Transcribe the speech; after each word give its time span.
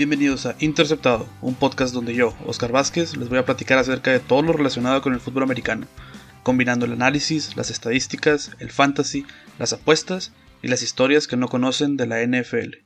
Bienvenidos 0.00 0.46
a 0.46 0.56
Interceptado, 0.60 1.28
un 1.42 1.54
podcast 1.54 1.92
donde 1.92 2.14
yo, 2.14 2.34
Oscar 2.46 2.72
Vázquez, 2.72 3.18
les 3.18 3.28
voy 3.28 3.36
a 3.36 3.44
platicar 3.44 3.76
acerca 3.76 4.10
de 4.10 4.18
todo 4.18 4.40
lo 4.40 4.54
relacionado 4.54 5.02
con 5.02 5.12
el 5.12 5.20
fútbol 5.20 5.42
americano, 5.42 5.86
combinando 6.42 6.86
el 6.86 6.94
análisis, 6.94 7.54
las 7.54 7.68
estadísticas, 7.68 8.52
el 8.60 8.70
fantasy, 8.70 9.26
las 9.58 9.74
apuestas 9.74 10.32
y 10.62 10.68
las 10.68 10.80
historias 10.80 11.26
que 11.26 11.36
no 11.36 11.48
conocen 11.48 11.98
de 11.98 12.06
la 12.06 12.22
NFL. 12.22 12.76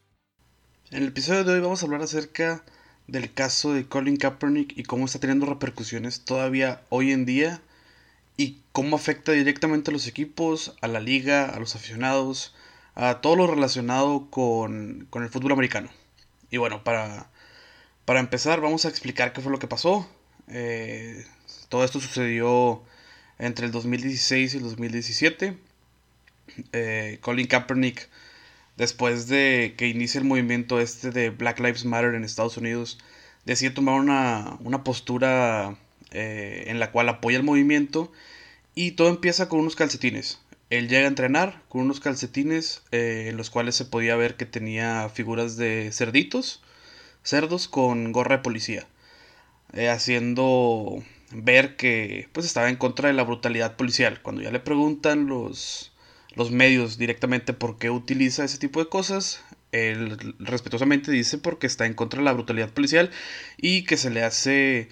En 0.90 1.02
el 1.02 1.06
episodio 1.06 1.44
de 1.44 1.52
hoy 1.52 1.60
vamos 1.60 1.80
a 1.80 1.86
hablar 1.86 2.02
acerca 2.02 2.64
del 3.06 3.32
caso 3.32 3.72
de 3.72 3.86
Colin 3.86 4.16
Kaepernick 4.16 4.76
y 4.76 4.82
cómo 4.82 5.04
está 5.04 5.20
teniendo 5.20 5.46
repercusiones 5.46 6.24
todavía 6.24 6.82
hoy 6.88 7.12
en 7.12 7.26
día 7.26 7.62
y 8.36 8.58
cómo 8.72 8.96
afecta 8.96 9.30
directamente 9.30 9.92
a 9.92 9.94
los 9.94 10.08
equipos, 10.08 10.74
a 10.80 10.88
la 10.88 10.98
liga, 10.98 11.44
a 11.44 11.60
los 11.60 11.76
aficionados, 11.76 12.56
a 12.96 13.20
todo 13.20 13.36
lo 13.36 13.46
relacionado 13.46 14.26
con, 14.30 15.06
el 15.14 15.28
fútbol 15.28 15.52
americano. 15.52 15.90
Y 16.54 16.56
bueno, 16.56 16.84
para, 16.84 17.28
para 18.04 18.20
empezar 18.20 18.60
vamos 18.60 18.84
a 18.84 18.88
explicar 18.88 19.32
qué 19.32 19.40
fue 19.40 19.50
lo 19.50 19.58
que 19.58 19.66
pasó. 19.66 20.08
Eh, 20.46 21.26
todo 21.68 21.82
esto 21.82 21.98
sucedió 21.98 22.80
entre 23.40 23.66
el 23.66 23.72
2016 23.72 24.54
y 24.54 24.56
el 24.58 24.62
2017. 24.62 25.58
Eh, 26.72 27.18
Colin 27.22 27.48
Kaepernick, 27.48 28.08
después 28.76 29.26
de 29.26 29.74
que 29.76 29.88
inicie 29.88 30.20
el 30.20 30.28
movimiento 30.28 30.80
este 30.80 31.10
de 31.10 31.30
Black 31.30 31.58
Lives 31.58 31.84
Matter 31.86 32.14
en 32.14 32.22
Estados 32.22 32.56
Unidos, 32.56 32.98
decide 33.44 33.70
tomar 33.70 33.98
una, 33.98 34.56
una 34.60 34.84
postura 34.84 35.76
eh, 36.12 36.66
en 36.68 36.78
la 36.78 36.92
cual 36.92 37.08
apoya 37.08 37.36
el 37.36 37.42
movimiento 37.42 38.12
y 38.76 38.92
todo 38.92 39.08
empieza 39.08 39.48
con 39.48 39.58
unos 39.58 39.74
calcetines. 39.74 40.38
Él 40.78 40.88
llega 40.88 41.04
a 41.04 41.08
entrenar 41.08 41.62
con 41.68 41.82
unos 41.82 42.00
calcetines 42.00 42.82
eh, 42.90 43.26
en 43.28 43.36
los 43.36 43.50
cuales 43.50 43.76
se 43.76 43.84
podía 43.84 44.16
ver 44.16 44.36
que 44.36 44.44
tenía 44.44 45.08
figuras 45.08 45.56
de 45.56 45.90
cerditos, 45.92 46.62
cerdos 47.22 47.68
con 47.68 48.10
gorra 48.10 48.38
de 48.38 48.42
policía, 48.42 48.86
eh, 49.72 49.88
haciendo 49.88 51.02
ver 51.30 51.76
que 51.76 52.28
pues 52.32 52.44
estaba 52.46 52.70
en 52.70 52.76
contra 52.76 53.08
de 53.08 53.14
la 53.14 53.22
brutalidad 53.22 53.76
policial. 53.76 54.20
Cuando 54.20 54.42
ya 54.42 54.50
le 54.50 54.58
preguntan 54.58 55.26
los, 55.28 55.92
los 56.34 56.50
medios 56.50 56.98
directamente 56.98 57.52
por 57.52 57.78
qué 57.78 57.90
utiliza 57.90 58.44
ese 58.44 58.58
tipo 58.58 58.80
de 58.80 58.88
cosas, 58.88 59.44
él 59.70 60.36
respetuosamente 60.40 61.12
dice 61.12 61.38
porque 61.38 61.68
está 61.68 61.86
en 61.86 61.94
contra 61.94 62.18
de 62.18 62.24
la 62.24 62.32
brutalidad 62.32 62.70
policial 62.70 63.10
y 63.58 63.84
que 63.84 63.96
se 63.96 64.10
le 64.10 64.24
hace 64.24 64.88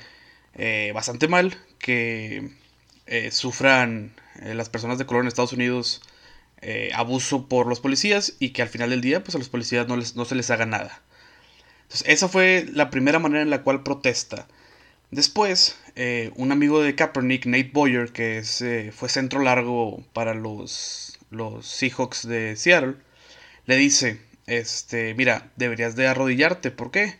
eh, 0.54 0.92
bastante 0.94 1.26
mal 1.26 1.56
que 1.78 2.61
eh, 3.06 3.30
sufran 3.30 4.12
eh, 4.40 4.54
las 4.54 4.68
personas 4.68 4.98
de 4.98 5.06
color 5.06 5.22
en 5.22 5.28
Estados 5.28 5.52
Unidos 5.52 6.02
abuso 6.94 7.48
por 7.48 7.66
los 7.66 7.80
policías 7.80 8.34
y 8.38 8.50
que 8.50 8.62
al 8.62 8.68
final 8.68 8.90
del 8.90 9.00
día 9.00 9.24
pues 9.24 9.34
a 9.34 9.38
los 9.38 9.48
policías 9.48 9.88
no, 9.88 9.96
les, 9.96 10.14
no 10.14 10.24
se 10.24 10.36
les 10.36 10.48
haga 10.48 10.64
nada. 10.64 11.02
Esa 12.04 12.28
fue 12.28 12.64
la 12.72 12.88
primera 12.88 13.18
manera 13.18 13.42
en 13.42 13.50
la 13.50 13.64
cual 13.64 13.82
protesta. 13.82 14.46
Después, 15.10 15.76
un 16.36 16.52
amigo 16.52 16.80
de 16.80 16.94
Kaepernick, 16.94 17.46
Nate 17.46 17.72
Boyer, 17.72 18.12
que 18.12 18.44
fue 18.94 19.08
centro 19.08 19.40
largo 19.42 20.04
para 20.12 20.34
los, 20.34 21.18
los 21.30 21.66
Seahawks 21.66 22.28
de 22.28 22.54
Seattle, 22.54 22.94
le 23.66 23.74
dice, 23.76 24.20
este, 24.46 25.14
mira, 25.14 25.50
deberías 25.56 25.96
de 25.96 26.06
arrodillarte. 26.06 26.70
¿Por 26.70 26.92
qué? 26.92 27.16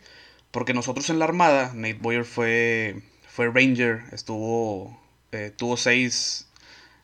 Porque 0.51 0.73
nosotros 0.73 1.09
en 1.09 1.19
la 1.19 1.25
Armada, 1.25 1.73
Nate 1.73 1.95
Boyer 1.95 2.23
fue 2.23 3.03
fue 3.33 3.49
Ranger, 3.49 4.03
estuvo, 4.11 4.95
eh, 5.33 5.51
tuvo 5.55 5.77
seis 5.77 6.47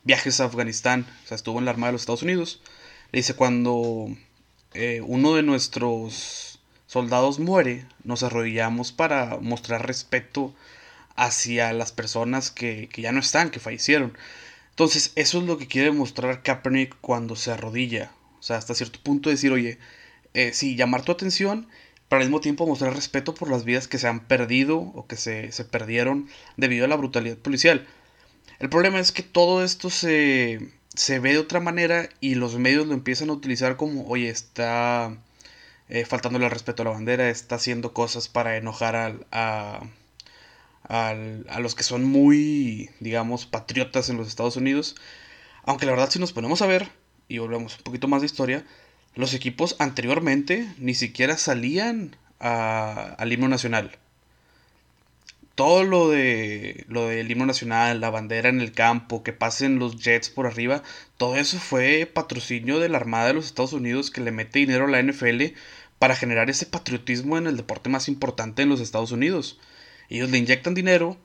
viajes 0.03 0.39
a 0.39 0.45
Afganistán, 0.45 1.05
o 1.25 1.27
sea, 1.27 1.35
estuvo 1.35 1.59
en 1.59 1.66
la 1.66 1.72
Armada 1.72 1.89
de 1.89 1.94
los 1.94 2.02
Estados 2.03 2.23
Unidos. 2.23 2.61
Le 3.11 3.19
dice, 3.19 3.33
cuando 3.36 4.08
eh, 4.73 5.02
uno 5.05 5.36
de 5.36 5.44
nuestros 5.44 6.59
soldados 6.88 7.39
muere, 7.39 7.86
nos 8.03 8.23
arrodillamos 8.23 8.91
para 8.91 9.37
mostrar 9.42 9.86
respeto 9.86 10.53
hacia 11.15 11.73
las 11.73 11.92
personas 11.92 12.52
que, 12.52 12.89
ya 12.95 13.11
no 13.11 13.20
están, 13.20 13.49
que 13.49 13.59
fallecieron. 13.59 14.17
Entonces, 14.71 15.11
eso 15.15 15.39
es 15.39 15.43
lo 15.45 15.58
que 15.58 15.67
quiere 15.67 15.92
mostrar 15.92 16.43
Kaepernick 16.43 16.95
cuando 17.02 17.36
se 17.36 17.52
arrodilla. 17.52 18.11
O 18.39 18.43
sea, 18.43 18.58
hasta 18.58 18.76
cierto 18.76 18.99
punto 19.03 19.30
decir, 19.30 19.52
oye, 19.52 19.77
eh, 20.33 20.52
sí, 20.53 20.76
llamar 20.76 21.03
tu 21.03 21.11
atención 21.11 21.67
pero 22.09 22.21
al 22.21 22.27
mismo 22.27 22.42
tiempo 22.42 22.65
mostrar 22.65 22.93
respeto 22.95 23.36
por 23.36 23.49
las 23.52 23.64
vidas 23.64 23.87
que 23.87 23.99
se 23.99 24.08
han 24.08 24.21
perdido 24.21 24.80
o 24.80 25.05
que 25.05 25.15
se, 25.15 25.52
perdieron 25.65 26.27
debido 26.58 26.86
a 26.86 26.87
la 26.87 26.95
brutalidad 26.95 27.37
policial. 27.37 27.87
El 28.59 28.70
problema 28.70 28.99
es 28.99 29.11
que 29.11 29.23
todo 29.23 29.64
esto 29.64 29.89
se, 29.89 30.59
se 30.93 31.20
ve 31.20 31.31
de 31.33 31.39
otra 31.39 31.59
manera 31.59 32.09
y 32.20 32.36
los 32.36 32.58
medios 32.58 32.87
lo 32.87 32.93
empiezan 32.93 33.30
a 33.30 33.33
utilizar 33.33 33.77
como, 33.77 34.05
oye, 34.08 34.30
está 34.30 35.17
eh, 35.87 36.05
faltándole 36.05 36.45
el 36.45 36.52
respeto 36.52 36.81
a 36.81 36.86
la 36.86 36.92
bandera, 36.92 37.30
está 37.30 37.55
haciendo 37.55 37.93
cosas 37.93 38.27
para 38.27 38.58
enojar 38.58 38.95
a, 39.31 39.81
a 40.89 41.59
los 41.59 41.75
que 41.75 41.83
son 41.83 42.03
muy, 42.03 42.89
digamos, 42.99 43.45
patriotas 43.45 44.09
en 44.09 44.17
los 44.17 44.27
Estados 44.27 44.58
Unidos. 44.58 44.95
Aunque 45.64 45.86
la 45.86 45.93
verdad 45.93 46.09
si 46.09 46.20
nos 46.20 46.33
ponemos 46.33 46.61
a 46.61 46.67
ver, 46.67 46.91
y 47.30 47.37
volvemos 47.37 47.77
un 47.77 47.83
poquito 47.83 48.08
más 48.08 48.21
de 48.21 48.26
historia, 48.26 48.65
los 49.15 49.33
equipos 49.33 49.76
anteriormente 49.80 50.73
ni 50.77 50.95
siquiera 50.95 51.37
salían 51.37 52.15
al 52.39 53.31
himno 53.31 53.47
nacional. 53.47 53.97
Todo 55.59 55.83
lo 55.83 56.09
de 56.09 56.86
lo 56.87 57.09
del 57.09 57.30
himno 57.30 57.45
nacional, 57.45 57.99
la 57.99 58.09
bandera 58.09 58.47
en 58.47 58.61
el 58.61 58.71
campo, 58.71 59.23
que 59.23 59.33
pasen 59.33 59.77
los 59.77 59.97
jets 60.02 60.30
por 60.30 60.47
arriba, 60.47 60.83
todo 61.17 61.36
eso 61.36 61.59
fue 61.59 62.05
patrocinio 62.05 62.80
de 62.80 62.87
la 62.87 62.97
Armada 62.97 63.27
de 63.27 63.33
los 63.33 63.47
Estados 63.47 63.73
Unidos 63.73 64.09
que 64.09 64.21
le 64.21 64.31
mete 64.31 64.59
dinero 64.59 64.86
a 64.86 64.87
la 64.87 65.03
NFL 65.03 65.47
para 65.99 66.15
generar 66.15 66.49
ese 66.49 66.65
patriotismo 66.65 67.37
en 67.37 67.45
el 67.45 67.58
deporte 67.58 67.89
más 67.89 68.08
importante 68.08 68.61
en 68.61 68.70
los 68.70 68.80
Estados 68.80 69.11
Unidos. 69.11 69.59
Ellos 70.08 70.30
le 70.30 70.37
inyectan 70.37 70.75
dinero 70.75 71.17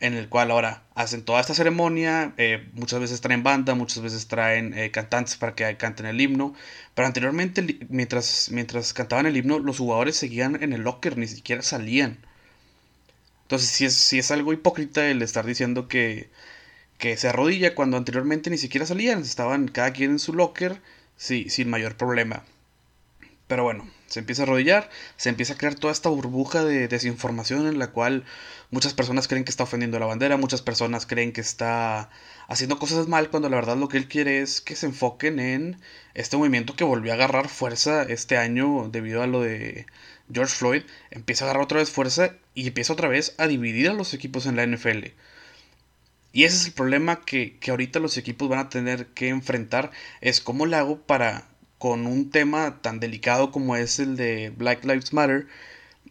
en 0.00 0.12
el 0.12 0.28
cual 0.28 0.50
ahora 0.50 0.82
hacen 0.94 1.22
toda 1.24 1.40
esta 1.40 1.54
ceremonia, 1.54 2.34
eh, 2.36 2.68
muchas 2.74 3.00
veces 3.00 3.22
traen 3.22 3.42
banda, 3.42 3.74
muchas 3.74 4.02
veces 4.02 4.28
traen 4.28 4.76
eh, 4.76 4.90
cantantes 4.90 5.36
para 5.38 5.54
que 5.54 5.74
canten 5.78 6.04
el 6.04 6.20
himno, 6.20 6.52
pero 6.94 7.06
anteriormente 7.06 7.78
mientras, 7.88 8.50
mientras 8.52 8.92
cantaban 8.92 9.24
el 9.24 9.38
himno 9.38 9.58
los 9.58 9.78
jugadores 9.78 10.16
seguían 10.16 10.62
en 10.62 10.74
el 10.74 10.82
locker, 10.82 11.16
ni 11.16 11.26
siquiera 11.26 11.62
salían. 11.62 12.18
Entonces 13.50 13.70
si 13.70 13.84
es, 13.84 13.94
si 13.94 14.20
es 14.20 14.30
algo 14.30 14.52
hipócrita 14.52 15.08
el 15.08 15.22
estar 15.22 15.44
diciendo 15.44 15.88
que, 15.88 16.30
que 16.98 17.16
se 17.16 17.26
arrodilla 17.26 17.74
cuando 17.74 17.96
anteriormente 17.96 18.48
ni 18.48 18.58
siquiera 18.58 18.86
salían, 18.86 19.22
estaban 19.22 19.66
cada 19.66 19.92
quien 19.92 20.12
en 20.12 20.18
su 20.20 20.34
locker 20.34 20.80
sí, 21.16 21.50
sin 21.50 21.68
mayor 21.68 21.96
problema. 21.96 22.44
Pero 23.48 23.64
bueno, 23.64 23.90
se 24.06 24.20
empieza 24.20 24.42
a 24.42 24.44
arrodillar, 24.44 24.88
se 25.16 25.30
empieza 25.30 25.54
a 25.54 25.56
crear 25.56 25.74
toda 25.74 25.92
esta 25.92 26.08
burbuja 26.08 26.62
de 26.62 26.86
desinformación 26.86 27.66
en 27.66 27.80
la 27.80 27.88
cual 27.90 28.24
muchas 28.70 28.94
personas 28.94 29.26
creen 29.26 29.42
que 29.42 29.50
está 29.50 29.64
ofendiendo 29.64 29.98
la 29.98 30.06
bandera, 30.06 30.36
muchas 30.36 30.62
personas 30.62 31.04
creen 31.04 31.32
que 31.32 31.40
está 31.40 32.08
haciendo 32.46 32.78
cosas 32.78 33.08
mal 33.08 33.30
cuando 33.30 33.48
la 33.48 33.56
verdad 33.56 33.76
lo 33.76 33.88
que 33.88 33.96
él 33.96 34.06
quiere 34.06 34.42
es 34.42 34.60
que 34.60 34.76
se 34.76 34.86
enfoquen 34.86 35.40
en 35.40 35.80
este 36.14 36.36
movimiento 36.36 36.76
que 36.76 36.84
volvió 36.84 37.10
a 37.10 37.16
agarrar 37.16 37.48
fuerza 37.48 38.04
este 38.04 38.36
año 38.36 38.88
debido 38.92 39.24
a 39.24 39.26
lo 39.26 39.40
de 39.40 39.86
George 40.32 40.54
Floyd, 40.54 40.82
empieza 41.10 41.44
a 41.44 41.48
agarrar 41.48 41.64
otra 41.64 41.78
vez 41.78 41.90
fuerza 41.90 42.36
y 42.54 42.66
empieza 42.66 42.92
otra 42.92 43.08
vez 43.08 43.34
a 43.38 43.46
dividir 43.46 43.88
a 43.88 43.94
los 43.94 44.14
equipos 44.14 44.46
en 44.46 44.56
la 44.56 44.66
NFL. 44.66 45.12
Y 46.32 46.44
ese 46.44 46.56
es 46.56 46.66
el 46.66 46.72
problema 46.72 47.22
que, 47.24 47.58
que 47.58 47.70
ahorita 47.70 47.98
los 47.98 48.16
equipos 48.16 48.48
van 48.48 48.60
a 48.60 48.68
tener 48.68 49.06
que 49.08 49.28
enfrentar, 49.28 49.90
es 50.20 50.40
cómo 50.40 50.66
le 50.66 50.76
hago 50.76 51.00
para 51.00 51.50
con 51.80 52.06
un 52.06 52.30
tema 52.30 52.82
tan 52.82 53.00
delicado 53.00 53.50
como 53.50 53.74
es 53.74 54.00
el 54.00 54.14
de 54.18 54.50
Black 54.50 54.84
Lives 54.84 55.14
Matter, 55.14 55.46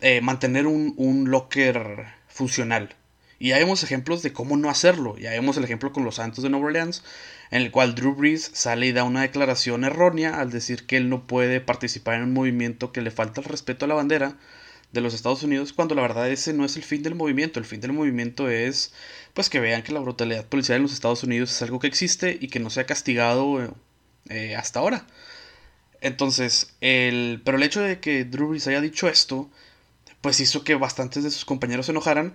eh, 0.02 0.20
mantener 0.20 0.66
un, 0.66 1.26
locker 1.30 2.08
funcional. 2.28 2.96
Y 3.38 3.50
ya 3.50 3.60
vemos 3.60 3.84
ejemplos 3.84 4.24
de 4.24 4.34
cómo 4.34 4.58
no 4.58 4.72
hacerlo. 4.72 5.16
Ya 5.20 5.30
vemos 5.30 5.58
el 5.58 5.64
ejemplo 5.64 5.94
con 5.94 6.04
los 6.04 6.16
Santos 6.16 6.44
de 6.44 6.50
Nueva 6.50 6.66
Orleans, 6.66 7.04
en 7.52 7.62
el 7.62 7.72
cual 7.72 7.96
Drew 7.96 8.16
Brees 8.16 8.52
sale 8.54 8.88
y 8.88 8.92
da 8.92 9.04
una 9.04 9.22
declaración 9.22 9.84
errónea 9.84 10.40
al 10.40 10.52
decir 10.52 10.86
que 10.86 10.98
él 10.98 11.10
no 11.10 11.26
puede 11.26 11.62
participar 11.62 12.16
en 12.16 12.24
un 12.24 12.34
movimiento 12.34 12.92
que 12.92 13.02
le 13.02 13.12
falta 13.12 13.42
el 13.42 13.48
respeto 13.48 13.86
a 13.86 13.88
la 13.88 13.96
bandera 13.96 14.36
de 14.92 15.02
los 15.02 15.14
Estados 15.14 15.44
Unidos, 15.44 15.74
cuando 15.74 15.96
la 15.96 16.02
verdad 16.02 16.30
ese 16.30 16.54
no 16.54 16.66
es 16.66 16.76
el 16.76 16.84
fin 16.84 17.04
del 17.04 17.16
movimiento. 17.16 17.60
El 17.60 17.66
fin 17.66 17.82
del 17.82 17.94
movimiento 17.94 18.50
es 18.50 18.94
pues 19.34 19.50
que 19.50 19.60
vean 19.60 19.84
que 19.84 19.92
la 19.92 20.00
brutalidad 20.00 20.46
policial 20.46 20.78
en 20.78 20.84
los 20.84 20.94
Estados 20.94 21.24
Unidos 21.24 21.52
es 21.52 21.62
algo 21.62 21.80
que 21.80 21.88
existe 21.88 22.38
y 22.40 22.48
que 22.48 22.60
no 22.60 22.70
se 22.70 22.82
ha 22.82 22.86
castigado 22.86 23.76
eh, 24.30 24.56
hasta 24.56 24.80
ahora. 24.80 25.06
Entonces, 26.02 26.74
el, 26.82 27.42
pero 27.44 27.58
el 27.58 27.64
hecho 27.64 27.82
de 27.82 28.00
que 28.00 28.26
Drew 28.26 28.50
Brees 28.50 28.68
haya 28.68 28.82
dicho 28.82 29.08
esto, 29.10 29.50
pues 30.22 30.40
hizo 30.40 30.64
que 30.64 30.76
bastantes 30.76 31.24
de 31.24 31.32
sus 31.32 31.46
compañeros 31.46 31.86
se 31.88 31.92
enojaran 31.92 32.34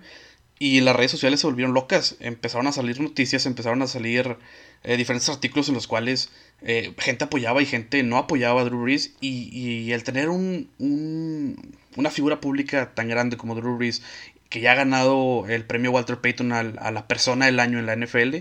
y 0.57 0.79
las 0.81 0.95
redes 0.95 1.11
sociales 1.11 1.39
se 1.39 1.47
volvieron 1.47 1.73
locas. 1.73 2.15
Empezaron 2.19 2.67
a 2.67 2.71
salir 2.71 2.99
noticias, 3.01 3.45
empezaron 3.45 3.81
a 3.81 3.87
salir 3.87 4.37
eh, 4.83 4.97
diferentes 4.97 5.29
artículos 5.29 5.67
en 5.67 5.75
los 5.75 5.87
cuales 5.87 6.29
eh, 6.61 6.93
gente 6.97 7.25
apoyaba 7.25 7.61
y 7.61 7.65
gente 7.65 8.03
no 8.03 8.17
apoyaba 8.17 8.61
a 8.61 8.63
Drew 8.65 8.83
Brees. 8.83 9.13
Y, 9.19 9.49
y 9.51 9.91
el 9.91 10.03
tener 10.03 10.29
un, 10.29 10.69
un, 10.79 11.75
una 11.97 12.09
figura 12.09 12.39
pública 12.39 12.93
tan 12.93 13.09
grande 13.09 13.37
como 13.37 13.55
Drew 13.55 13.77
Brees, 13.77 14.01
que 14.49 14.61
ya 14.61 14.71
ha 14.71 14.75
ganado 14.75 15.45
el 15.47 15.65
premio 15.65 15.91
Walter 15.91 16.21
Payton 16.21 16.51
a, 16.53 16.59
a 16.59 16.91
la 16.91 17.07
persona 17.07 17.47
del 17.47 17.59
año 17.59 17.79
en 17.79 17.85
la 17.85 17.95
NFL, 17.95 18.37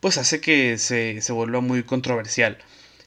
pues 0.00 0.18
hace 0.18 0.40
que 0.40 0.78
se, 0.78 1.20
se 1.20 1.32
vuelva 1.32 1.60
muy 1.60 1.82
controversial. 1.82 2.58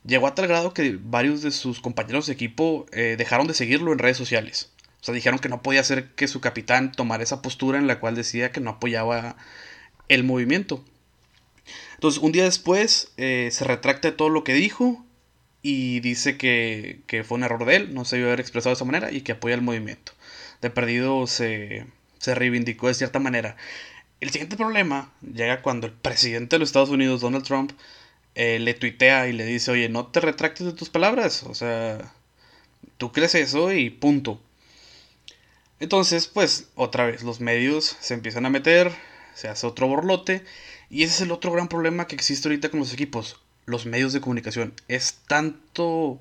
Llegó 0.05 0.27
a 0.27 0.35
tal 0.35 0.47
grado 0.47 0.73
que 0.73 0.97
varios 1.01 1.41
de 1.41 1.51
sus 1.51 1.81
compañeros 1.81 2.27
de 2.27 2.33
equipo 2.33 2.85
eh, 2.91 3.15
dejaron 3.17 3.47
de 3.47 3.53
seguirlo 3.53 3.91
en 3.91 3.99
redes 3.99 4.17
sociales. 4.17 4.71
O 5.01 5.03
sea, 5.03 5.13
dijeron 5.13 5.39
que 5.39 5.49
no 5.49 5.61
podía 5.61 5.83
ser 5.83 6.11
que 6.11 6.27
su 6.27 6.41
capitán 6.41 6.91
tomara 6.91 7.23
esa 7.23 7.41
postura 7.41 7.77
en 7.77 7.87
la 7.87 7.99
cual 7.99 8.15
decía 8.15 8.51
que 8.51 8.59
no 8.59 8.71
apoyaba 8.71 9.37
el 10.09 10.23
movimiento. 10.23 10.83
Entonces, 11.95 12.21
un 12.21 12.31
día 12.31 12.43
después 12.43 13.11
eh, 13.17 13.49
se 13.51 13.63
retracta 13.63 14.09
de 14.09 14.17
todo 14.17 14.29
lo 14.29 14.43
que 14.43 14.53
dijo 14.53 15.05
y 15.61 15.99
dice 15.99 16.37
que, 16.37 17.01
que, 17.07 17.23
fue 17.23 17.37
un 17.37 17.43
error 17.43 17.65
de 17.65 17.75
él, 17.75 17.93
no 17.93 18.05
se 18.05 18.15
debió 18.17 18.29
haber 18.29 18.39
expresado 18.39 18.71
de 18.71 18.75
esa 18.75 18.85
manera 18.85 19.11
y 19.11 19.21
que 19.21 19.33
apoya 19.33 19.55
el 19.55 19.61
movimiento. 19.61 20.13
De 20.61 20.69
perdido 20.69 21.27
se, 21.27 21.87
se 22.19 22.35
reivindicó 22.35 22.87
de 22.87 22.93
cierta 22.93 23.19
manera. 23.19 23.55
El 24.19 24.29
siguiente 24.31 24.57
problema 24.57 25.11
llega 25.21 25.61
cuando 25.61 25.87
el 25.87 25.93
presidente 25.93 26.55
de 26.55 26.59
los 26.59 26.69
Estados 26.69 26.89
Unidos, 26.89 27.21
Donald 27.21 27.45
Trump, 27.45 27.71
eh, 28.35 28.59
le 28.59 28.73
tuitea 28.73 29.27
y 29.27 29.33
le 29.33 29.45
dice, 29.45 29.71
oye, 29.71 29.89
no 29.89 30.07
te 30.07 30.19
retractes 30.19 30.65
de 30.65 30.73
tus 30.73 30.89
palabras, 30.89 31.43
o 31.43 31.55
sea, 31.55 32.13
tú 32.97 33.11
crees 33.11 33.35
eso 33.35 33.71
y 33.73 33.89
punto. 33.89 34.41
Entonces, 35.79 36.27
pues, 36.27 36.69
otra 36.75 37.05
vez, 37.05 37.23
los 37.23 37.39
medios 37.39 37.97
se 37.99 38.13
empiezan 38.13 38.45
a 38.45 38.49
meter, 38.49 38.91
se 39.35 39.47
hace 39.47 39.67
otro 39.67 39.87
borlote, 39.87 40.43
y 40.89 41.03
ese 41.03 41.13
es 41.15 41.21
el 41.21 41.31
otro 41.31 41.51
gran 41.51 41.67
problema 41.67 42.07
que 42.07 42.15
existe 42.15 42.47
ahorita 42.47 42.69
con 42.69 42.79
los 42.79 42.93
equipos, 42.93 43.39
los 43.65 43.85
medios 43.85 44.13
de 44.13 44.21
comunicación. 44.21 44.73
Es 44.87 45.19
tanto... 45.27 46.19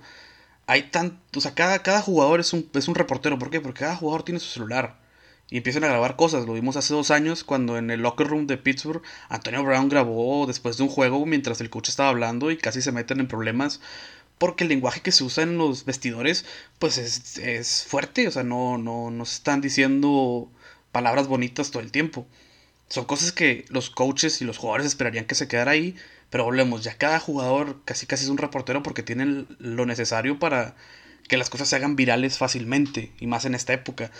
Hay 0.66 0.90
tanto... 0.90 1.38
O 1.38 1.40
sea, 1.40 1.54
cada, 1.54 2.02
jugador 2.02 2.40
es 2.40 2.52
un, 2.52 2.68
es 2.74 2.88
un 2.88 2.94
reportero, 2.96 3.38
¿por 3.38 3.50
qué? 3.50 3.60
Porque 3.60 3.80
cada 3.80 3.96
jugador 3.96 4.24
tiene 4.24 4.40
su 4.40 4.48
celular 4.48 4.98
y 5.50 5.58
empiezan 5.58 5.84
a 5.84 5.88
grabar 5.88 6.16
cosas. 6.16 6.46
Lo 6.46 6.54
vimos 6.54 6.76
hace 6.76 6.94
dos 6.94 7.10
años 7.10 7.44
cuando 7.44 7.78
en 7.78 7.90
el 7.90 8.00
locker 8.00 8.26
room 8.26 8.46
de 8.46 8.58
Pittsburgh 8.58 9.02
Antonio 9.28 9.62
Brown 9.62 9.88
grabó 9.88 10.46
después 10.46 10.76
de 10.76 10.82
un 10.82 10.88
juego 10.88 11.24
mientras 11.26 11.60
el 11.60 11.70
coach 11.70 11.88
estaba 11.88 12.08
hablando 12.08 12.50
y 12.50 12.56
casi 12.56 12.82
se 12.82 12.92
meten 12.92 13.20
en 13.20 13.28
problemas 13.28 13.80
porque 14.38 14.64
el 14.64 14.68
lenguaje 14.68 15.00
que 15.00 15.12
se 15.12 15.24
usa 15.24 15.44
en 15.44 15.58
los 15.58 15.84
vestidores 15.84 16.44
pues 16.78 16.98
es, 16.98 17.38
es 17.38 17.84
fuerte, 17.84 18.28
o 18.28 18.30
sea, 18.30 18.42
no, 18.42 18.78
no, 18.78 19.10
no 19.10 19.24
se 19.24 19.36
están 19.36 19.60
diciendo 19.60 20.50
palabras 20.92 21.28
bonitas 21.28 21.70
todo 21.70 21.82
el 21.82 21.92
tiempo. 21.92 22.26
Son 22.88 23.04
cosas 23.04 23.32
que 23.32 23.64
los 23.68 23.90
coaches 23.90 24.40
y 24.40 24.44
los 24.44 24.58
jugadores 24.58 24.86
esperarían 24.86 25.24
que 25.26 25.34
se 25.34 25.48
quedara 25.48 25.72
ahí, 25.72 25.96
pero 26.30 26.44
volvemos, 26.44 26.84
ya 26.84 26.96
cada 26.98 27.20
jugador 27.20 27.80
casi 27.84 28.06
casi 28.06 28.24
es 28.24 28.30
un 28.30 28.38
reportero 28.38 28.82
porque 28.82 29.02
tienen 29.02 29.46
lo 29.58 29.86
necesario 29.86 30.38
para 30.38 30.76
que 31.28 31.36
las 31.36 31.50
cosas 31.50 31.68
se 31.68 31.76
hagan 31.76 31.96
virales 31.96 32.38
fácilmente, 32.38 33.12
y 33.18 33.26
más 33.26 33.44
en 33.44 33.54
esta 33.54 33.72
época 33.72 34.12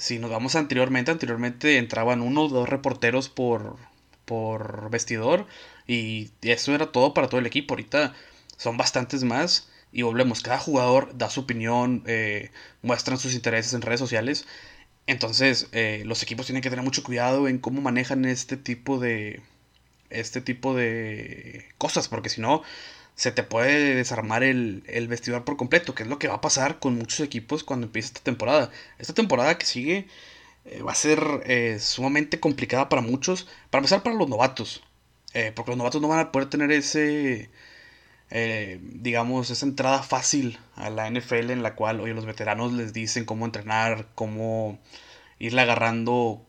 si 0.00 0.18
nos 0.18 0.30
vamos 0.30 0.56
anteriormente, 0.56 1.10
anteriormente 1.10 1.76
entraban 1.76 2.22
uno 2.22 2.44
o 2.44 2.48
dos 2.48 2.68
reporteros 2.68 3.28
por, 3.28 3.76
por 4.24 4.90
vestidor 4.90 5.46
y 5.86 6.30
eso 6.42 6.74
era 6.74 6.90
todo 6.92 7.12
para 7.14 7.28
todo 7.28 7.40
el 7.40 7.46
equipo. 7.46 7.74
Ahorita 7.74 8.14
son 8.60 8.76
bastantes 8.76 9.24
más 9.24 9.68
y 9.90 10.02
volvemos, 10.02 10.42
cada 10.42 10.58
jugador 10.58 11.16
da 11.16 11.30
su 11.30 11.40
opinión, 11.40 12.04
eh, 12.06 12.50
muestran 12.82 13.18
sus 13.18 13.34
intereses 13.34 13.72
en 13.72 13.80
redes 13.80 14.00
sociales. 14.00 14.46
Entonces 15.06 15.68
eh, 15.72 16.02
los 16.04 16.22
equipos 16.22 16.46
tienen 16.46 16.62
que 16.62 16.68
tener 16.68 16.84
mucho 16.84 17.02
cuidado 17.02 17.48
en 17.48 17.58
cómo 17.58 17.80
manejan 17.80 18.26
este 18.26 18.56
tipo 18.58 18.98
de 18.98 19.40
este 20.10 20.40
tipo 20.42 20.74
de 20.74 21.66
cosas 21.78 22.08
porque 22.08 22.28
si 22.28 22.40
no 22.42 22.62
se 23.14 23.32
te 23.32 23.42
puede 23.42 23.94
desarmar 23.94 24.42
el, 24.42 24.82
vestidor 25.08 25.44
por 25.44 25.56
completo, 25.56 25.94
que 25.94 26.02
es 26.04 26.08
lo 26.08 26.18
que 26.18 26.28
va 26.28 26.34
a 26.36 26.40
pasar 26.40 26.78
con 26.80 26.96
muchos 26.96 27.20
equipos 27.20 27.64
cuando 27.64 27.86
empiece 27.86 28.08
esta 28.08 28.20
temporada. 28.22 28.70
Esta 28.98 29.14
temporada 29.14 29.58
que 29.58 29.66
sigue 29.66 30.08
eh, 30.66 30.82
va 30.82 30.92
a 30.92 30.94
ser 30.94 31.80
sumamente 31.80 32.40
complicada 32.40 32.88
para 32.88 33.02
muchos, 33.02 33.48
para 33.70 33.80
empezar 33.80 34.02
para 34.02 34.16
los 34.16 34.28
novatos, 34.28 34.82
porque 35.54 35.70
los 35.70 35.78
novatos 35.78 36.02
no 36.02 36.08
van 36.08 36.20
a 36.20 36.32
poder 36.32 36.48
tener 36.50 36.72
ese, 36.72 37.50
digamos, 38.30 39.50
esa 39.50 39.66
entrada 39.66 40.02
fácil 40.02 40.58
a 40.76 40.88
la 40.88 41.10
NFL 41.10 41.50
en 41.50 41.62
la 41.62 41.74
cual, 41.74 42.00
oye, 42.00 42.14
los 42.14 42.26
veteranos 42.26 42.72
les 42.72 42.92
dicen 42.92 43.24
cómo 43.24 43.44
entrenar, 43.44 44.06
cómo 44.14 44.78
irle 45.38 45.62
agarrando 45.62 46.46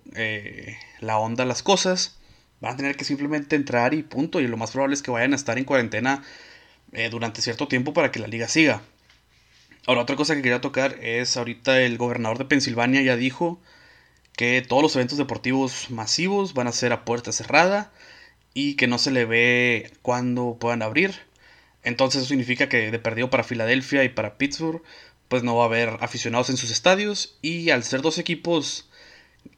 la 1.00 1.18
onda 1.18 1.44
a 1.44 1.48
las 1.48 1.64
cosas. 1.64 2.20
Van 2.62 2.76
a 2.76 2.78
tener 2.78 2.96
que 2.96 3.04
simplemente 3.04 3.56
entrar 3.56 3.94
y 3.94 4.04
punto. 4.04 4.40
Y 4.40 4.48
lo 4.48 4.58
más 4.58 4.72
probable 4.72 4.94
es 4.94 5.02
que 5.02 5.12
vayan 5.12 5.34
a 5.34 5.36
estar 5.36 5.58
en 5.58 5.66
cuarentena 5.66 6.24
eh, 6.94 7.10
durante 7.10 7.42
cierto 7.42 7.68
tiempo 7.68 7.94
para 7.94 8.12
que 8.12 8.20
la 8.20 8.28
liga 8.28 8.48
siga. 8.48 8.82
Ahora, 9.88 10.02
otra 10.02 10.16
cosa 10.16 10.36
que 10.36 10.42
quería 10.42 10.62
tocar 10.62 10.98
es 11.02 11.38
ahorita 11.38 11.82
el 11.82 11.98
gobernador 11.98 12.38
de 12.38 12.46
Pensilvania 12.46 13.02
ya 13.02 13.16
dijo 13.16 13.60
que 14.36 14.62
todos 14.62 14.84
los 14.84 14.96
eventos 14.96 15.18
deportivos 15.18 15.90
masivos 15.90 16.54
van 16.54 16.68
a 16.68 16.72
ser 16.72 16.94
a 16.94 17.04
puerta 17.06 17.32
cerrada 17.32 17.92
y 18.54 18.76
que 18.76 18.88
no 18.88 18.98
se 19.00 19.12
le 19.12 19.26
ve 19.26 19.92
cuándo 20.02 20.58
puedan 20.60 20.84
abrir. 20.84 21.31
Entonces 21.84 22.22
eso 22.22 22.30
significa 22.30 22.70
que 22.70 22.92
de 22.92 23.00
perdido 23.00 23.30
para 23.30 23.44
Filadelfia 23.44 24.04
y 24.04 24.10
para 24.10 24.38
Pittsburgh, 24.38 24.84
pues 25.28 25.44
no 25.44 25.56
va 25.56 25.64
a 25.64 25.68
haber 25.68 25.98
aficionados 26.02 26.50
en 26.50 26.58
sus 26.58 26.72
estadios 26.72 27.38
y 27.42 27.70
al 27.70 27.84
ser 27.84 28.02
dos 28.02 28.18
equipos 28.18 28.90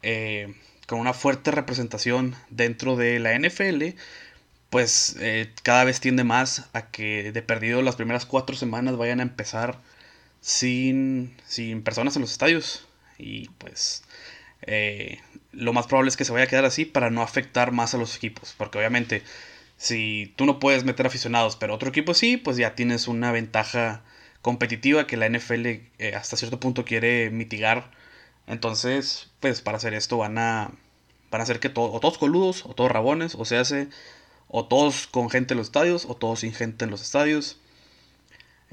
eh, 0.02 0.54
con 0.86 1.00
una 1.00 1.14
fuerte 1.14 1.50
representación 1.50 2.36
dentro 2.50 2.96
de 2.96 3.18
la 3.18 3.38
NFL, 3.38 3.96
pues 4.70 5.16
eh, 5.20 5.52
cada 5.62 5.84
vez 5.84 6.00
tiende 6.00 6.24
más 6.24 6.68
a 6.72 6.90
que 6.90 7.32
de 7.32 7.42
perdido 7.42 7.82
las 7.82 7.96
primeras 7.96 8.26
cuatro 8.26 8.56
semanas 8.56 8.96
vayan 8.96 9.20
a 9.20 9.24
empezar 9.24 9.80
sin, 10.40 11.36
sin 11.46 11.82
personas 11.82 12.16
en 12.16 12.22
los 12.22 12.32
estadios. 12.32 12.86
Y 13.18 13.48
pues 13.58 14.04
eh, 14.62 15.20
lo 15.52 15.72
más 15.72 15.86
probable 15.86 16.08
es 16.08 16.16
que 16.16 16.24
se 16.24 16.32
vaya 16.32 16.44
a 16.44 16.48
quedar 16.48 16.64
así 16.64 16.84
para 16.84 17.10
no 17.10 17.22
afectar 17.22 17.72
más 17.72 17.94
a 17.94 17.98
los 17.98 18.16
equipos. 18.16 18.54
Porque 18.58 18.78
obviamente 18.78 19.22
si 19.76 20.32
tú 20.36 20.46
no 20.46 20.58
puedes 20.58 20.84
meter 20.84 21.06
aficionados, 21.06 21.56
pero 21.56 21.74
otro 21.74 21.88
equipo 21.88 22.14
sí, 22.14 22.36
pues 22.36 22.56
ya 22.56 22.74
tienes 22.74 23.08
una 23.08 23.32
ventaja 23.32 24.02
competitiva 24.42 25.06
que 25.06 25.16
la 25.16 25.28
NFL 25.28 25.66
eh, 25.66 26.14
hasta 26.14 26.36
cierto 26.36 26.60
punto 26.60 26.84
quiere 26.84 27.30
mitigar. 27.30 27.90
Entonces, 28.46 29.30
pues 29.40 29.60
para 29.62 29.78
hacer 29.78 29.94
esto 29.94 30.18
van 30.18 30.38
a, 30.38 30.70
van 31.30 31.40
a 31.40 31.44
hacer 31.44 31.60
que 31.60 31.72
o 31.74 32.00
todos 32.00 32.18
coludos 32.18 32.64
o 32.66 32.74
todos 32.74 32.90
rabones 32.92 33.34
o 33.36 33.44
se 33.44 33.56
hace 33.56 33.88
o 34.48 34.66
todos 34.66 35.06
con 35.06 35.30
gente 35.30 35.54
en 35.54 35.58
los 35.58 35.68
estadios 35.68 36.04
o 36.06 36.14
todos 36.14 36.40
sin 36.40 36.52
gente 36.52 36.84
en 36.84 36.90
los 36.90 37.02
estadios. 37.02 37.58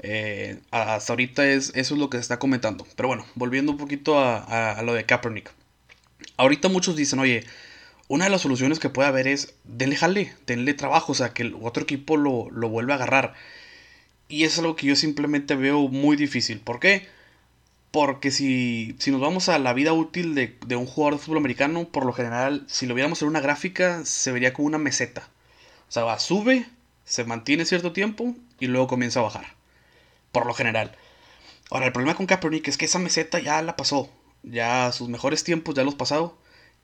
Eh, 0.00 0.60
hasta 0.70 1.12
ahorita 1.12 1.46
es, 1.46 1.72
eso 1.74 1.94
es 1.94 2.00
lo 2.00 2.10
que 2.10 2.18
se 2.18 2.22
está 2.22 2.38
comentando. 2.38 2.86
Pero 2.96 3.08
bueno, 3.08 3.26
volviendo 3.34 3.72
un 3.72 3.78
poquito 3.78 4.18
a, 4.18 4.80
lo 4.82 4.94
de 4.94 5.06
Kaepernick. 5.06 5.52
Ahorita 6.36 6.68
muchos 6.68 6.96
dicen, 6.96 7.18
oye, 7.18 7.44
una 8.12 8.26
de 8.26 8.30
las 8.30 8.42
soluciones 8.42 8.78
que 8.78 8.90
puede 8.90 9.08
haber 9.08 9.26
es 9.26 9.54
denle 9.64 9.96
jale, 9.96 10.34
denle 10.46 10.74
trabajo, 10.74 11.12
o 11.12 11.14
sea, 11.14 11.32
que 11.32 11.44
el 11.44 11.56
otro 11.62 11.84
equipo 11.84 12.18
lo, 12.18 12.50
lo 12.50 12.68
vuelva 12.68 12.92
a 12.92 12.96
agarrar. 12.98 13.32
Y 14.28 14.44
es 14.44 14.58
algo 14.58 14.76
que 14.76 14.86
yo 14.86 14.96
simplemente 14.96 15.54
veo 15.54 15.88
muy 15.88 16.18
difícil. 16.18 16.60
¿Por 16.60 16.78
qué? 16.78 17.08
Porque 17.90 18.30
si, 18.30 18.96
si 18.98 19.10
nos 19.12 19.22
vamos 19.22 19.48
a 19.48 19.58
la 19.58 19.72
vida 19.72 19.94
útil 19.94 20.34
de, 20.34 20.58
de, 20.66 20.76
un 20.76 20.84
jugador 20.84 21.18
de 21.18 21.24
fútbol 21.24 21.38
americano, 21.38 21.88
por 21.88 22.04
lo 22.04 22.12
general, 22.12 22.66
si 22.66 22.84
lo 22.84 22.94
viéramos 22.94 23.22
en 23.22 23.28
una 23.28 23.40
gráfica, 23.40 24.04
se 24.04 24.30
vería 24.30 24.52
como 24.52 24.68
una 24.68 24.76
meseta. 24.76 25.26
O 25.88 25.92
sea, 25.92 26.04
va, 26.04 26.18
sube, 26.18 26.66
se 27.06 27.24
mantiene 27.24 27.64
cierto 27.64 27.92
tiempo 27.94 28.36
y 28.60 28.66
luego 28.66 28.88
comienza 28.88 29.20
a 29.20 29.22
bajar. 29.22 29.46
Por 30.32 30.44
lo 30.44 30.52
general. 30.52 30.94
Ahora, 31.70 31.86
el 31.86 31.92
problema 31.92 32.14
con 32.14 32.26
Kaepernick 32.26 32.68
es 32.68 32.76
que 32.76 32.84
esa 32.84 32.98
meseta 32.98 33.38
ya 33.38 33.62
la 33.62 33.74
pasó. 33.74 34.10
Ya 34.42 34.92
sus 34.92 35.08
mejores 35.08 35.44
tiempos 35.44 35.74
ya 35.74 35.82
los 35.82 35.94
pasado. 35.94 36.36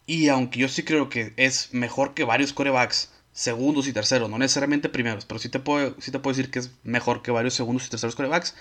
Y 0.08 0.28
aunque 0.28 0.58
yo 0.58 0.68
sí 0.68 0.82
creo 0.82 1.08
que 1.08 1.34
es 1.36 1.72
mejor 1.72 2.14
que 2.14 2.24
varios 2.24 2.52
corebacks, 2.52 3.12
segundos 3.32 3.86
y 3.86 3.92
terceros, 3.92 4.28
no 4.28 4.38
necesariamente 4.38 4.88
primeros, 4.88 5.24
pero 5.24 5.38
sí 5.38 5.48
te 5.50 5.60
puedo, 5.60 5.94
sí 6.00 6.10
te 6.10 6.18
puedo 6.18 6.36
decir 6.36 6.50
que 6.50 6.58
es 6.58 6.72
mejor 6.82 7.22
que 7.22 7.30
varios 7.30 7.54
segundos 7.54 7.86
y 7.86 7.90
terceros 7.90 8.16
corebacks. 8.16 8.56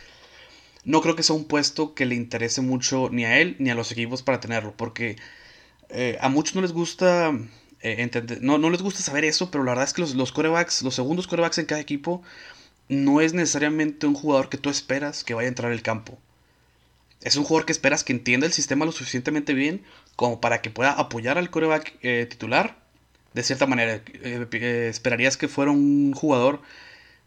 No 0.85 1.01
creo 1.01 1.15
que 1.15 1.23
sea 1.23 1.35
un 1.35 1.45
puesto 1.45 1.95
que 1.95 2.05
le 2.05 2.15
interese 2.15 2.61
mucho 2.61 3.09
ni 3.11 3.25
a 3.25 3.39
él 3.39 3.55
ni 3.59 3.69
a 3.71 3.75
los 3.75 3.91
equipos 3.91 4.23
para 4.23 4.39
tenerlo, 4.39 4.75
porque 4.77 5.17
eh, 5.89 6.17
a 6.21 6.29
muchos 6.29 6.55
no 6.55 6.61
les 6.61 6.73
gusta 6.73 7.33
eh, 7.81 8.11
no, 8.41 8.57
no 8.57 8.69
les 8.69 8.81
gusta 8.81 9.01
saber 9.01 9.25
eso, 9.25 9.51
pero 9.51 9.63
la 9.63 9.71
verdad 9.71 9.85
es 9.85 9.93
que 9.93 10.01
los, 10.01 10.15
los 10.15 10.31
corebacks, 10.31 10.83
los 10.83 10.95
segundos 10.95 11.27
corebacks 11.27 11.59
en 11.59 11.65
cada 11.67 11.81
equipo, 11.81 12.23
no 12.89 13.21
es 13.21 13.33
necesariamente 13.33 14.07
un 14.07 14.15
jugador 14.15 14.49
que 14.49 14.57
tú 14.57 14.69
esperas 14.69 15.23
que 15.23 15.33
vaya 15.35 15.47
a 15.47 15.49
entrar 15.49 15.71
al 15.71 15.81
campo. 15.83 16.19
Es 17.21 17.35
un 17.35 17.43
jugador 17.43 17.65
que 17.65 17.71
esperas 17.71 18.03
que 18.03 18.13
entienda 18.13 18.45
el 18.45 18.53
sistema 18.53 18.85
lo 18.85 18.91
suficientemente 18.91 19.53
bien 19.53 19.83
como 20.15 20.39
para 20.41 20.61
que 20.61 20.69
pueda 20.69 20.91
apoyar 20.91 21.37
al 21.37 21.49
coreback 21.49 21.93
eh, 22.01 22.27
titular. 22.29 22.77
De 23.33 23.43
cierta 23.43 23.67
manera, 23.67 24.01
eh, 24.05 24.89
esperarías 24.89 25.37
que 25.37 25.47
fuera 25.47 25.71
un 25.71 26.13
jugador 26.13 26.61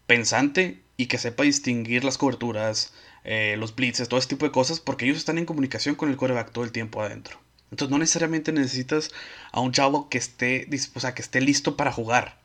pensante 0.07 0.81
y 0.97 1.07
que 1.07 1.17
sepa 1.17 1.43
distinguir 1.43 2.03
las 2.03 2.17
coberturas, 2.17 2.93
los 3.23 3.75
blitzes, 3.75 4.09
todo 4.09 4.19
ese 4.19 4.29
tipo 4.29 4.45
de 4.45 4.51
cosas, 4.51 4.79
porque 4.79 5.05
ellos 5.05 5.17
están 5.17 5.37
en 5.37 5.45
comunicación 5.45 5.95
con 5.95 6.09
el 6.09 6.17
coreback 6.17 6.51
todo 6.51 6.63
el 6.63 6.71
tiempo 6.71 7.01
adentro. 7.01 7.39
Entonces 7.71 7.91
no 7.91 7.97
necesariamente 7.97 8.51
necesitas 8.51 9.11
a 9.51 9.61
un 9.61 9.71
chavo 9.71 10.09
que 10.09 10.17
esté, 10.17 10.67
o 10.93 11.13
que 11.13 11.21
esté 11.21 11.41
listo 11.41 11.77
para 11.77 11.91
jugar. 11.91 12.37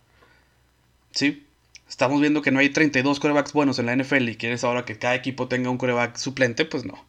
¿Sí? 1.11 1.45
Estamos 1.89 2.21
viendo 2.21 2.43
que 2.43 2.53
no 2.53 2.61
hay 2.61 2.71
32 2.71 3.21
corebacks 3.21 3.53
buenos 3.53 3.79
en 3.79 3.87
la 3.87 3.97
NFL 3.97 4.29
y 4.29 4.37
quieres 4.37 4.65
ahora 4.65 4.85
que 4.85 4.99
cada 4.99 5.15
equipo 5.15 5.49
tenga 5.49 5.71
un 5.71 5.79
coreback 5.79 6.17
suplente, 6.17 6.65
pues 6.65 6.85
no. 6.85 7.05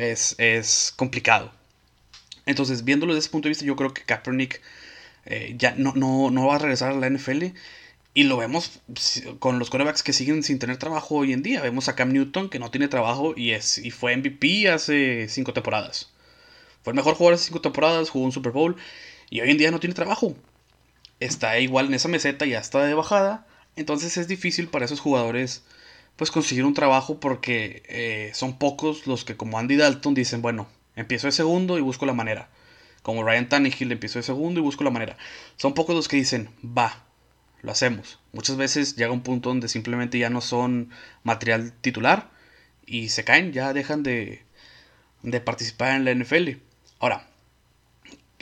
Es, 0.00 0.34
es 0.38 0.92
complicado. 0.96 1.52
Entonces, 2.46 2.84
viéndolo 2.84 3.14
desde 3.14 3.26
ese 3.26 3.30
punto 3.30 3.46
de 3.46 3.50
vista, 3.50 3.64
yo 3.64 3.76
creo 3.76 3.92
que 3.92 4.02
Kaepernick 4.02 4.62
eh, 5.26 5.54
ya 5.58 5.74
no, 5.76 5.92
no, 5.94 6.30
no 6.30 6.46
va 6.46 6.56
a 6.56 6.58
regresar 6.58 6.92
a 6.92 6.96
la 6.96 7.08
NFL. 7.08 7.46
Y 8.12 8.24
lo 8.24 8.38
vemos 8.38 8.80
con 9.38 9.58
los 9.58 9.70
corebacks 9.70 10.02
que 10.02 10.12
siguen 10.12 10.42
sin 10.42 10.58
tener 10.58 10.78
trabajo 10.78 11.16
hoy 11.16 11.32
en 11.32 11.42
día. 11.42 11.60
Vemos 11.60 11.88
a 11.88 11.94
Cam 11.94 12.12
Newton 12.12 12.48
que 12.48 12.58
no 12.58 12.70
tiene 12.70 12.88
trabajo 12.88 13.34
y, 13.36 13.52
es, 13.52 13.78
y 13.78 13.90
fue 13.90 14.16
MVP 14.16 14.68
hace 14.68 15.28
cinco 15.28 15.52
temporadas. 15.52 16.10
Fue 16.82 16.92
el 16.92 16.96
mejor 16.96 17.14
jugador 17.14 17.38
de 17.38 17.44
cinco 17.44 17.60
temporadas, 17.60 18.10
jugó 18.10 18.24
un 18.24 18.32
Super 18.32 18.52
Bowl 18.52 18.76
y 19.28 19.40
hoy 19.42 19.50
en 19.50 19.58
día 19.58 19.70
no 19.70 19.80
tiene 19.80 19.94
trabajo. 19.94 20.34
Está 21.20 21.60
igual 21.60 21.86
en 21.86 21.94
esa 21.94 22.08
meseta, 22.08 22.46
ya 22.46 22.58
está 22.58 22.84
de 22.84 22.94
bajada. 22.94 23.46
Entonces 23.76 24.16
es 24.16 24.26
difícil 24.26 24.68
para 24.68 24.86
esos 24.86 24.98
jugadores 24.98 25.62
pues 26.16 26.30
conseguir 26.30 26.64
un 26.64 26.74
trabajo 26.74 27.20
porque 27.20 27.82
eh, 27.88 28.30
son 28.34 28.58
pocos 28.58 29.06
los 29.06 29.24
que 29.24 29.36
como 29.36 29.58
Andy 29.58 29.76
Dalton 29.76 30.14
dicen, 30.14 30.42
bueno, 30.42 30.68
empiezo 30.96 31.26
de 31.26 31.32
segundo 31.32 31.78
y 31.78 31.80
busco 31.80 32.06
la 32.06 32.12
manera. 32.12 32.48
Como 33.02 33.24
Ryan 33.24 33.48
Tannehill 33.48 33.92
empiezo 33.92 34.18
de 34.18 34.22
segundo 34.24 34.60
y 34.60 34.62
busco 34.62 34.84
la 34.84 34.90
manera. 34.90 35.16
Son 35.56 35.74
pocos 35.74 35.94
los 35.94 36.08
que 36.08 36.16
dicen, 36.16 36.50
va, 36.64 37.04
lo 37.62 37.72
hacemos. 37.72 38.18
Muchas 38.32 38.56
veces 38.56 38.96
llega 38.96 39.12
un 39.12 39.22
punto 39.22 39.48
donde 39.48 39.68
simplemente 39.68 40.18
ya 40.18 40.30
no 40.30 40.40
son 40.40 40.90
material 41.22 41.72
titular 41.80 42.30
y 42.86 43.08
se 43.08 43.24
caen, 43.24 43.52
ya 43.52 43.72
dejan 43.72 44.02
de, 44.02 44.44
de 45.22 45.40
participar 45.40 45.94
en 45.94 46.04
la 46.04 46.14
NFL. 46.14 46.58
Ahora, 46.98 47.26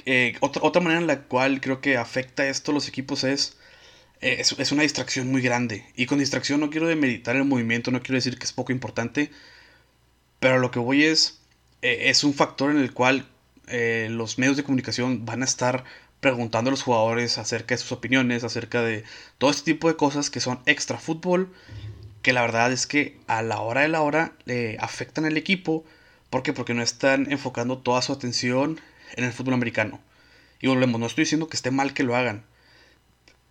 eh, 0.07 0.37
otra, 0.41 0.63
otra 0.63 0.83
manera 0.83 1.01
en 1.01 1.07
la 1.07 1.23
cual 1.23 1.61
creo 1.61 1.81
que 1.81 1.97
afecta 1.97 2.49
esto 2.49 2.71
a 2.73 2.75
los 2.75 2.89
equipos 2.89 3.25
es, 3.25 3.57
eh, 4.21 4.41
es, 4.41 4.73
una 4.73 4.83
distracción 4.83 5.31
muy 5.31 5.43
grande. 5.43 5.85
Y 5.97 6.07
con 6.07 6.19
distracción 6.19 6.61
no 6.61 6.71
quiero 6.71 6.87
demeritar 6.87 7.37
el 7.37 7.45
movimiento, 7.45 7.91
no 7.91 8.01
quiero 8.01 8.17
decir 8.17 8.39
que 8.39 8.45
es 8.45 8.53
poco 8.53 8.73
importante, 8.73 9.31
pero 10.41 10.59
lo 10.59 10.71
que 10.71 10.79
voy 10.79 11.05
es, 11.05 11.41
eh, 11.83 12.11
es 12.11 12.25
un 12.25 12.35
factor 12.35 12.71
en 12.71 12.79
el 12.79 12.93
cual 12.93 13.27
los 13.71 14.39
medios 14.39 14.57
de 14.57 14.63
comunicación 14.63 15.27
van 15.27 15.43
a 15.43 15.45
estar 15.45 15.85
preguntando 16.21 16.69
a 16.69 16.73
los 16.73 16.83
jugadores 16.83 17.39
acerca 17.39 17.75
de 17.75 17.79
sus 17.79 17.93
opiniones, 17.93 18.45
acerca 18.45 18.83
de 18.83 19.05
todo 19.39 19.51
este 19.51 19.73
tipo 19.73 19.89
de 19.89 19.97
cosas 19.97 20.31
que 20.31 20.41
son 20.41 20.61
extra 20.67 20.99
fútbol, 20.99 21.53
que 22.23 22.33
la 22.33 22.43
verdad 22.43 22.73
es 22.73 22.87
que 22.87 23.19
a 23.27 23.43
la 23.43 23.61
hora 23.61 23.83
de 23.83 23.89
la 23.89 24.01
hora 24.01 24.33
le 24.45 24.77
afectan 24.79 25.25
al 25.25 25.37
equipo. 25.37 25.85
¿Por 26.31 26.43
qué? 26.43 26.53
Porque 26.53 26.75
no 26.75 26.83
están 26.83 27.31
enfocando 27.31 27.79
toda 27.79 28.03
su 28.03 28.13
atención 28.13 28.81
en 29.17 29.25
el 29.25 29.33
fútbol 29.33 29.55
americano. 29.55 30.01
Y 30.61 30.67
volvemos, 30.67 31.01
no 31.01 31.07
estoy 31.07 31.23
diciendo 31.23 31.49
que 31.49 31.57
esté 31.57 31.71
mal 31.71 31.95
que 31.95 32.03
lo 32.03 32.17
hagan. 32.17 32.45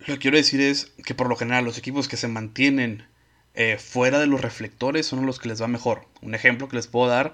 Lo 0.00 0.14
que 0.14 0.18
quiero 0.18 0.36
decir 0.36 0.60
es 0.60 0.92
que 1.04 1.14
por 1.14 1.28
lo 1.28 1.36
general 1.36 1.64
los 1.64 1.78
equipos 1.78 2.08
que 2.08 2.16
se 2.16 2.28
mantienen 2.28 3.06
eh, 3.54 3.78
fuera 3.78 4.18
de 4.18 4.26
los 4.26 4.40
reflectores 4.40 5.06
son 5.06 5.26
los 5.26 5.38
que 5.38 5.48
les 5.48 5.60
va 5.60 5.68
mejor. 5.68 6.06
Un 6.22 6.34
ejemplo 6.34 6.68
que 6.68 6.76
les 6.76 6.86
puedo 6.86 7.08
dar 7.08 7.32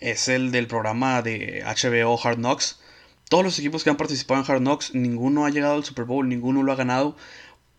es 0.00 0.28
el 0.28 0.52
del 0.52 0.66
programa 0.66 1.22
de 1.22 1.62
HBO 1.64 2.20
Hard 2.22 2.36
Knocks, 2.38 2.78
todos 3.32 3.44
los 3.44 3.58
equipos 3.58 3.82
que 3.82 3.88
han 3.88 3.96
participado 3.96 4.42
en 4.42 4.50
Hard 4.50 4.60
Knocks, 4.60 4.94
ninguno 4.94 5.46
ha 5.46 5.48
llegado 5.48 5.72
al 5.72 5.84
Super 5.84 6.04
Bowl, 6.04 6.28
ninguno 6.28 6.62
lo 6.62 6.70
ha 6.70 6.76
ganado. 6.76 7.16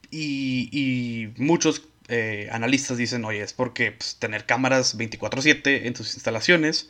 Y, 0.09 1.29
muchos 1.37 1.83
eh, 2.07 2.49
analistas 2.51 2.97
dicen, 2.97 3.23
oye, 3.23 3.43
es 3.43 3.53
porque 3.53 3.91
pues, 3.91 4.15
tener 4.15 4.47
cámaras 4.47 4.97
24/7 4.97 5.85
en 5.85 5.93
tus 5.93 6.15
instalaciones, 6.15 6.89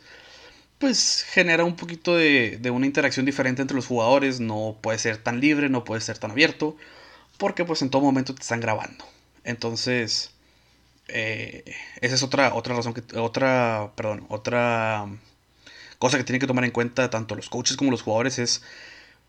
pues 0.78 1.26
genera 1.28 1.64
un 1.64 1.76
poquito 1.76 2.16
de, 2.16 2.58
una 2.72 2.86
interacción 2.86 3.26
diferente 3.26 3.60
entre 3.60 3.74
los 3.76 3.86
jugadores, 3.86 4.40
no 4.40 4.78
puede 4.80 4.98
ser 4.98 5.18
tan 5.18 5.40
libre, 5.40 5.68
no 5.68 5.84
puede 5.84 6.00
ser 6.00 6.16
tan 6.16 6.30
abierto, 6.30 6.74
porque 7.38 7.64
pues 7.64 7.82
en 7.82 7.90
todo 7.90 8.02
momento 8.02 8.34
te 8.34 8.42
están 8.42 8.60
grabando. 8.60 9.04
Entonces, 9.44 10.30
eh, 11.08 11.64
esa 12.00 12.14
es 12.14 12.22
otra, 12.22 12.54
otra 12.54 12.74
razón 12.74 12.94
que, 12.94 13.02
otra, 13.18 13.92
perdón, 13.96 14.26
otra 14.28 15.06
cosa 15.98 16.18
que 16.18 16.24
tienen 16.24 16.40
que 16.40 16.46
tomar 16.46 16.64
en 16.64 16.70
cuenta 16.70 17.10
tanto 17.10 17.34
los 17.34 17.48
coaches 17.48 17.76
como 17.76 17.90
los 17.90 18.02
jugadores 18.02 18.38
es 18.38 18.62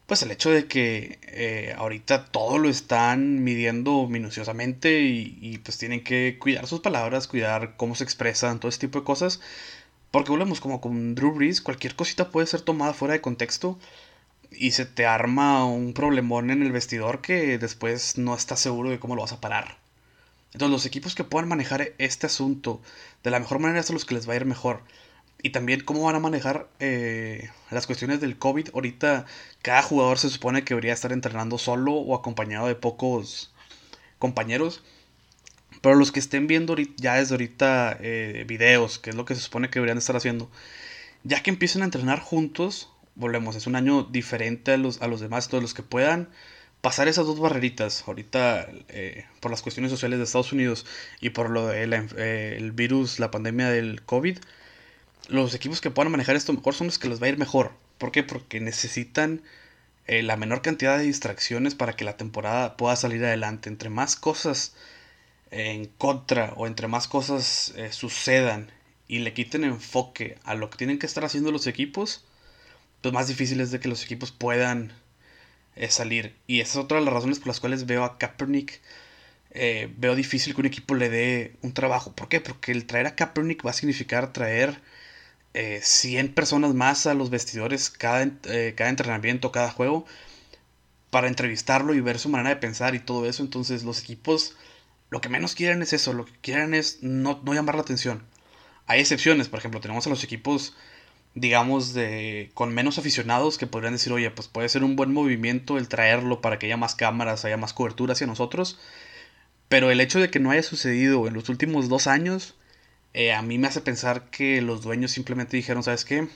pues 0.06 0.22
el 0.22 0.32
hecho 0.32 0.52
de 0.52 0.68
que 0.68 1.20
eh, 1.24 1.74
ahorita 1.78 2.26
todo 2.26 2.58
lo 2.60 2.70
están 2.70 3.44
midiendo 3.44 4.08
minuciosamente 4.08 5.02
y, 5.02 5.58
pues 5.64 5.78
tienen 5.78 6.04
que 6.04 6.38
cuidar 6.40 6.68
sus 6.68 6.82
palabras, 6.82 7.28
cuidar 7.28 7.76
cómo 7.78 7.96
se 7.96 8.04
expresan, 8.04 8.60
todo 8.60 8.70
ese 8.70 8.80
tipo 8.80 9.00
de 9.00 9.06
cosas. 9.06 9.42
Porque 10.12 10.32
volvemos 10.32 10.62
como 10.62 10.80
con 10.82 11.16
Drew 11.16 11.34
Brees, 11.34 11.62
cualquier 11.62 11.96
cosita 11.96 12.30
puede 12.30 12.48
ser 12.48 12.62
tomada 12.62 12.94
fuera 12.94 13.14
de 13.14 13.22
contexto 13.22 13.80
y 14.58 14.72
se 14.72 14.86
te 14.86 15.06
arma 15.06 15.66
un 15.66 15.94
problemón 15.94 16.52
en 16.52 16.64
el 16.64 16.72
vestidor 16.72 17.22
que 17.22 17.58
después 17.58 18.18
no 18.18 18.36
estás 18.36 18.60
seguro 18.60 18.90
de 18.90 19.00
cómo 19.00 19.16
lo 19.16 19.22
vas 19.22 19.34
a 19.34 19.42
parar. 19.42 19.78
Entonces 20.54 20.72
los 20.72 20.86
equipos 20.86 21.16
que 21.16 21.24
puedan 21.24 21.50
manejar 21.50 21.94
este 21.98 22.28
asunto 22.28 22.82
de 23.24 23.32
la 23.32 23.40
mejor 23.40 23.60
manera 23.60 23.84
son 23.84 23.96
los 23.96 24.06
que 24.06 24.16
les 24.16 24.28
va 24.28 24.34
a 24.34 24.38
ir 24.38 24.46
mejor 24.46 24.84
y 25.46 25.52
también 25.52 25.82
cómo 25.82 26.04
van 26.04 26.16
a 26.16 26.20
manejar 26.20 26.70
eh, 26.80 27.52
las 27.70 27.86
cuestiones 27.86 28.20
del 28.20 28.38
COVID. 28.38 28.70
Ahorita 28.74 29.26
cada 29.62 29.84
jugador 29.84 30.18
se 30.18 30.30
supone 30.30 30.64
que 30.64 30.74
debería 30.74 30.94
estar 30.94 31.12
entrenando 31.12 31.58
solo 31.58 31.94
o 31.94 32.16
acompañado 32.16 32.68
de 32.68 32.74
pocos 32.74 33.54
compañeros. 34.18 34.84
Pero 35.82 35.96
los 35.96 36.12
que 36.12 36.20
estén 36.20 36.48
viendo 36.48 36.76
ya 36.98 37.16
desde 37.16 37.36
ahorita 37.36 37.96
eh, 38.02 38.44
videos, 38.48 38.98
que 38.98 39.12
es 39.12 39.16
lo 39.16 39.26
que 39.26 39.36
se 39.36 39.42
supone 39.42 39.70
que 39.70 39.78
deberían 39.78 40.00
estar 40.00 40.16
haciendo, 40.16 40.50
ya 41.24 41.44
que 41.44 41.52
empiecen 41.52 41.84
a 41.84 41.86
entrenar 41.86 42.22
juntos, 42.22 42.90
volvemos, 43.16 43.56
es 43.56 43.68
un 43.68 43.76
año 43.76 44.04
diferente 44.04 44.74
a 44.74 44.78
los, 44.78 45.02
a 45.02 45.08
los 45.08 45.22
demás, 45.22 45.48
todos 45.48 45.62
los 45.62 45.74
que 45.74 45.84
puedan 45.84 46.30
pasar 46.82 47.08
esas 47.08 47.26
dos 47.26 47.40
barreritas, 47.40 48.04
ahorita 48.08 48.70
eh, 48.90 49.26
por 49.40 49.50
las 49.52 49.62
cuestiones 49.62 49.92
sociales 49.92 50.20
de 50.20 50.26
Estados 50.26 50.54
Unidos 50.54 50.86
y 51.20 51.32
por 51.32 51.50
lo 51.50 51.68
del 51.68 51.94
el 51.94 52.72
virus, 52.74 53.20
la 53.20 53.32
pandemia 53.32 53.70
del 53.70 54.04
COVID, 54.04 54.38
los 55.30 55.56
equipos 55.56 55.82
que 55.82 55.90
puedan 55.92 56.12
manejar 56.12 56.36
esto 56.36 56.54
mejor 56.54 56.76
son 56.76 56.88
los 56.88 57.00
que 57.00 57.10
les 57.10 57.22
va 57.22 57.26
a 57.26 57.30
ir 57.30 57.38
mejor. 57.38 57.72
¿Por 57.98 58.12
qué? 58.12 58.24
Porque 58.24 58.60
necesitan 58.60 59.42
eh, 60.08 60.22
la 60.22 60.38
menor 60.38 60.62
cantidad 60.62 60.98
de 60.98 61.06
distracciones 61.06 61.76
para 61.76 61.96
que 61.96 62.06
la 62.06 62.18
temporada 62.18 62.78
pueda 62.78 62.96
salir 62.96 63.24
adelante. 63.26 63.70
Entre 63.70 63.90
más 63.90 64.16
cosas 64.16 64.76
en 65.52 65.86
contra 65.86 66.54
o 66.58 66.68
entre 66.68 66.88
más 66.88 67.08
cosas 67.08 67.74
eh, 67.78 67.92
sucedan 67.92 68.72
y 69.08 69.20
le 69.20 69.34
quiten 69.34 69.64
enfoque 69.64 70.38
a 70.44 70.56
lo 70.56 70.70
que 70.70 70.78
tienen 70.78 71.00
que 71.00 71.06
estar 71.06 71.26
haciendo 71.26 71.52
los 71.52 71.68
equipos, 71.68 72.26
pues 73.06 73.14
más 73.14 73.28
difícil 73.28 73.62
es 73.62 73.72
de 73.72 73.80
que 73.80 73.88
los 73.88 74.04
equipos 74.04 74.32
puedan 74.32 74.92
eh, 75.76 75.90
salir. 75.92 76.36
Y 76.48 76.62
esa 76.62 76.80
es 76.80 76.86
otra 76.86 77.00
de 77.00 77.06
las 77.06 77.14
razones 77.14 77.40
por 77.40 77.48
las 77.48 77.60
cuales 77.60 77.86
veo 77.86 78.04
a 78.04 78.18
Kaepernick. 78.18 78.82
veo 79.98 80.16
difícil 80.16 80.54
que 80.54 80.62
un 80.62 80.68
equipo 80.68 80.96
le 80.96 81.10
dé 81.10 81.56
un 81.62 81.74
trabajo. 81.74 82.14
¿Por 82.14 82.30
qué? 82.30 82.42
Porque 82.42 82.72
el 82.72 82.86
traer 82.86 83.08
a 83.08 83.16
Kaepernick 83.16 83.66
va 83.66 83.72
a 83.72 83.74
significar 83.74 84.34
traer 84.34 84.82
100 85.82 86.26
eh, 86.26 86.30
personas 86.30 86.74
más 86.74 87.06
a 87.06 87.14
los 87.14 87.30
vestidores 87.30 87.90
cada, 87.90 88.24
eh, 88.46 88.74
cada 88.76 88.90
entrenamiento, 88.90 89.52
cada 89.52 89.72
juego, 89.72 90.06
para 91.10 91.28
entrevistarlo 91.28 91.94
y 91.94 92.02
ver 92.02 92.20
su 92.20 92.30
manera 92.30 92.50
de 92.50 92.56
pensar 92.58 92.96
y 92.96 93.00
todo 93.00 93.28
eso. 93.28 93.44
Entonces 93.44 93.84
los 93.84 94.02
equipos 94.02 94.56
lo 95.10 95.22
que 95.22 95.30
menos 95.30 95.56
quieren 95.56 95.82
es 95.82 95.94
eso, 95.94 96.14
lo 96.14 96.26
que 96.26 96.34
quieren 96.42 96.74
es 96.74 97.00
no, 97.02 97.42
no 97.44 97.54
llamar 97.54 97.76
la 97.76 97.82
atención. 97.82 98.24
Hay 98.88 99.00
excepciones, 99.00 99.50
por 99.50 99.60
ejemplo, 99.60 99.80
tenemos 99.80 100.06
a 100.08 100.10
los 100.10 100.24
equipos, 100.24 100.76
digamos, 101.36 101.94
de 101.94 102.52
con 102.54 102.74
menos 102.74 102.98
aficionados 102.98 103.58
que 103.58 103.68
podrían 103.68 103.94
decir, 103.94 104.14
oye, 104.14 104.32
pues 104.32 104.48
puede 104.48 104.70
ser 104.70 104.84
un 104.84 104.96
buen 104.96 105.14
movimiento 105.14 105.78
el 105.78 105.90
traerlo 105.90 106.42
para 106.42 106.58
que 106.60 106.68
haya 106.68 106.78
más 106.78 106.96
cámaras, 106.96 107.46
haya 107.46 107.58
más 107.58 107.74
cobertura 107.74 108.14
hacia 108.14 108.28
nosotros. 108.28 108.80
Pero 109.68 109.92
el 109.92 110.02
hecho 110.02 110.20
de 110.20 110.30
que 110.30 110.40
no 110.40 110.52
haya 110.52 110.64
sucedido 110.64 111.28
en 111.28 111.34
los 111.34 111.50
últimos 111.50 111.90
dos 111.90 112.08
años, 112.08 112.56
eh, 113.14 113.34
a 113.34 113.42
mí 113.42 113.58
me 113.58 113.68
hace 113.68 113.82
pensar 113.82 114.30
que 114.30 114.62
los 114.62 114.82
dueños 114.82 115.12
simplemente 115.12 115.58
dijeron, 115.58 115.84
¿sabes 115.84 116.06
qué? 116.06 116.28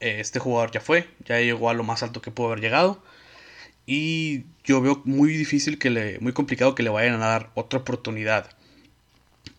Eh, 0.00 0.20
este 0.20 0.38
jugador 0.40 0.70
ya 0.72 0.80
fue, 0.80 1.08
ya 1.24 1.40
llegó 1.40 1.70
a 1.70 1.74
lo 1.74 1.84
más 1.84 2.02
alto 2.02 2.22
que 2.22 2.30
pudo 2.30 2.48
haber 2.48 2.60
llegado. 2.60 3.02
Y 3.86 4.44
yo 4.64 4.80
veo 4.80 5.02
muy 5.04 5.32
difícil 5.32 5.78
que 5.78 5.90
le, 5.90 6.18
muy 6.20 6.32
complicado 6.32 6.74
que 6.74 6.82
le 6.82 6.90
vayan 6.90 7.14
a 7.22 7.26
dar 7.28 7.50
otra 7.54 7.80
oportunidad. 7.80 8.50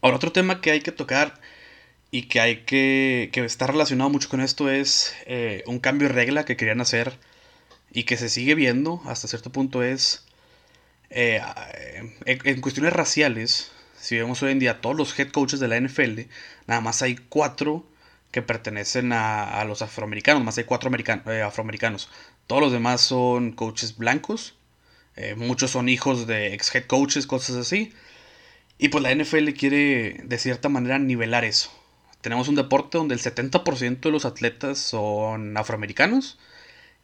Ahora, 0.01 0.17
otro 0.17 0.31
tema 0.31 0.61
que 0.61 0.71
hay 0.71 0.81
que 0.81 0.91
tocar 0.91 1.39
y 2.11 2.23
que 2.23 2.39
hay 2.39 2.57
que, 2.63 3.29
que 3.31 3.45
está 3.45 3.67
relacionado 3.67 4.09
mucho 4.09 4.29
con 4.29 4.41
esto 4.41 4.69
es 4.69 5.13
eh, 5.25 5.63
un 5.67 5.79
cambio 5.79 6.07
de 6.07 6.13
regla 6.13 6.45
que 6.45 6.57
querían 6.57 6.81
hacer 6.81 7.17
y 7.91 8.03
que 8.03 8.17
se 8.17 8.29
sigue 8.29 8.55
viendo 8.55 9.01
hasta 9.05 9.27
cierto 9.27 9.51
punto 9.51 9.83
es 9.83 10.25
en 11.11 12.61
cuestiones 12.61 12.93
raciales 12.93 13.71
si 13.99 14.17
vemos 14.17 14.41
hoy 14.43 14.53
en 14.53 14.59
día 14.59 14.81
todos 14.81 14.95
los 14.95 15.17
head 15.19 15.29
coaches 15.29 15.59
de 15.59 15.67
la 15.67 15.79
NFL, 15.79 16.21
nada 16.67 16.81
más 16.81 17.01
hay 17.01 17.15
cuatro 17.15 17.85
que 18.31 18.41
pertenecen 18.41 19.11
a, 19.11 19.63
los 19.65 19.81
afroamericanos, 19.81 20.43
más 20.43 20.57
hay 20.57 20.63
cuatro 20.63 20.89
eh, 21.27 21.41
afroamericanos. 21.41 22.09
Todos 22.47 22.61
los 22.61 22.71
demás 22.71 23.01
son 23.01 23.51
coaches 23.51 23.97
blancos, 23.97 24.55
eh, 25.15 25.35
muchos 25.35 25.71
son 25.71 25.89
hijos 25.89 26.27
de 26.27 26.53
ex 26.53 26.73
head 26.73 26.85
coaches, 26.85 27.27
cosas 27.27 27.57
así. 27.57 27.93
Y 28.77 28.89
pues 28.89 29.03
la 29.03 29.13
NFL 29.13 29.49
quiere 29.49 30.21
de 30.23 30.37
cierta 30.37 30.69
manera 30.69 30.99
nivelar 30.99 31.43
eso. 31.43 31.71
Tenemos 32.21 32.47
un 32.47 32.55
deporte 32.55 32.97
donde 32.97 33.15
el 33.15 33.21
70% 33.21 34.01
de 34.01 34.11
los 34.11 34.25
atletas 34.25 34.77
son 34.77 35.55
afroamericanos 35.55 36.37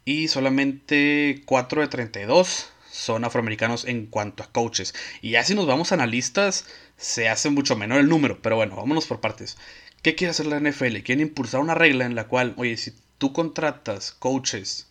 y 0.03 0.27
solamente 0.27 1.41
4 1.45 1.81
de 1.81 1.88
32 1.88 2.69
son 2.91 3.25
afroamericanos 3.25 3.86
en 3.86 4.05
cuanto 4.05 4.43
a 4.43 4.51
coaches. 4.51 4.93
Y 5.22 5.31
ya 5.31 5.43
si 5.43 5.55
nos 5.55 5.67
vamos 5.67 5.91
a 5.91 5.95
analistas, 5.95 6.65
se 6.98 7.29
hace 7.29 7.50
mucho 7.50 7.75
menor 7.75 8.00
el 8.00 8.10
número, 8.10 8.41
pero 8.41 8.55
bueno, 8.55 8.75
vámonos 8.75 9.05
por 9.05 9.19
partes. 9.19 9.57
¿Qué 10.01 10.15
quiere 10.15 10.31
hacer 10.31 10.45
la 10.45 10.60
NFL? 10.60 10.98
Quieren 11.00 11.22
impulsar 11.22 11.62
una 11.62 11.75
regla 11.75 12.05
en 12.05 12.15
la 12.15 12.27
cual, 12.27 12.53
oye, 12.57 12.77
si 12.77 12.93
tú 13.17 13.34
contratas 13.34 14.12
coaches 14.12 14.88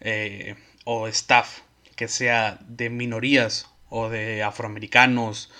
eh, 0.00 0.56
o 0.84 1.06
staff 1.08 1.60
que 1.96 2.08
sea 2.08 2.58
de 2.66 2.90
minorías 2.90 3.68
o 3.88 4.08
de 4.08 4.42
afroamericanos 4.42 5.50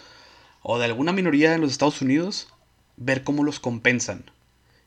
o 0.63 0.79
de 0.79 0.87
alguna 0.87 1.13
minoría 1.13 1.55
en 1.55 1.61
los 1.61 1.73
Estados 1.73 2.03
Unidos, 2.03 2.50
ver 3.01 3.25
cómo 3.25 3.43
los 3.43 3.59
compensan. 3.59 4.31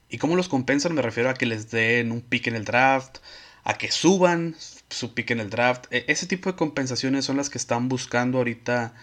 Y 0.10 0.20
cómo 0.20 0.38
los 0.38 0.48
compensan 0.48 0.93
me 0.93 1.01
refiero 1.01 1.29
a 1.29 1.34
que 1.34 1.46
les 1.46 1.72
den 1.72 2.13
un 2.13 2.22
pick 2.22 2.48
en 2.48 2.55
el 2.55 2.63
draft, 2.63 3.17
a 3.65 3.77
que 3.77 3.91
suban 3.91 4.55
su 4.89 5.13
pick 5.13 5.32
en 5.32 5.41
el 5.41 5.50
draft. 5.50 5.86
E, 5.91 6.05
ese 6.08 6.27
tipo 6.27 6.50
de 6.50 6.55
compensaciones 6.55 7.25
son 7.25 7.38
las 7.38 7.50
que 7.50 7.58
están 7.58 7.89
buscando 7.89 8.38
ahorita 8.38 8.93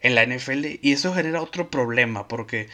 en 0.00 0.14
la 0.14 0.26
NFL 0.26 0.80
y 0.82 0.92
eso 0.92 1.14
genera 1.14 1.42
otro 1.42 1.70
problema 1.70 2.28
porque 2.28 2.68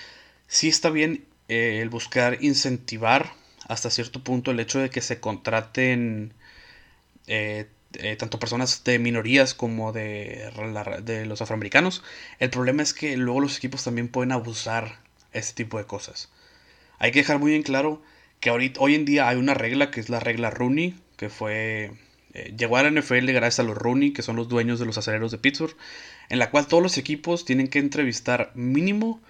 sí 0.49 0.69
está 0.69 0.91
bien 0.91 1.25
eh, 1.49 1.81
el 1.83 1.89
buscar 1.89 2.39
incentivar 2.41 3.33
hasta 3.69 3.91
cierto 3.91 4.23
punto 4.25 4.51
el 4.51 4.61
hecho 4.61 4.81
de 4.81 4.91
que 4.91 5.01
se 5.01 5.21
contraten 5.21 6.35
eh, 7.27 7.67
eh, 7.95 8.17
tanto 8.17 8.39
personas 8.39 8.85
de 8.85 8.99
minorías 8.99 9.55
como 9.55 9.93
de, 9.93 10.51
de, 11.03 11.27
los 11.27 11.43
afroamericanos. 11.43 12.03
El 12.39 12.51
problema 12.51 12.83
es 12.83 12.95
que 12.95 13.17
luego 13.17 13.41
los 13.41 13.57
equipos 13.59 13.85
también 13.85 14.09
pueden 14.09 14.33
abusar 14.33 14.99
ese 15.33 15.55
tipo 15.55 15.79
de 15.79 15.85
cosas. 15.85 16.31
Hay 16.99 17.13
que 17.13 17.21
dejar 17.21 17.39
muy 17.39 17.53
bien 17.53 17.63
claro 17.63 18.03
que 18.41 18.51
hoy 18.51 18.95
en 18.95 19.05
día 19.05 19.29
hay 19.29 19.37
una 19.37 19.55
regla 19.55 19.91
que 19.91 20.01
es 20.01 20.09
la 20.09 20.21
regla 20.21 20.51
Rooney, 20.51 20.95
que 21.17 21.29
fue 21.29 21.93
eh, 22.33 22.55
llegó 22.57 22.77
a 22.77 22.83
la 22.83 22.91
NFL 22.91 23.33
gracias 23.33 23.61
a 23.61 23.63
los 23.65 23.77
Rooney, 23.77 24.13
que 24.13 24.23
son 24.23 24.37
los 24.37 24.49
dueños 24.49 24.79
de 24.79 24.87
los 24.87 24.99
aceleros 24.99 25.33
de 25.33 25.39
Pittsburgh, 25.39 25.77
en 26.29 26.39
la 26.39 26.51
cual 26.51 26.67
todos 26.67 26.83
los 26.83 26.97
equipos 26.99 27.45
tienen 27.45 27.69
que 27.69 27.81
entrevistar 27.81 28.53
mínimo 28.55 29.21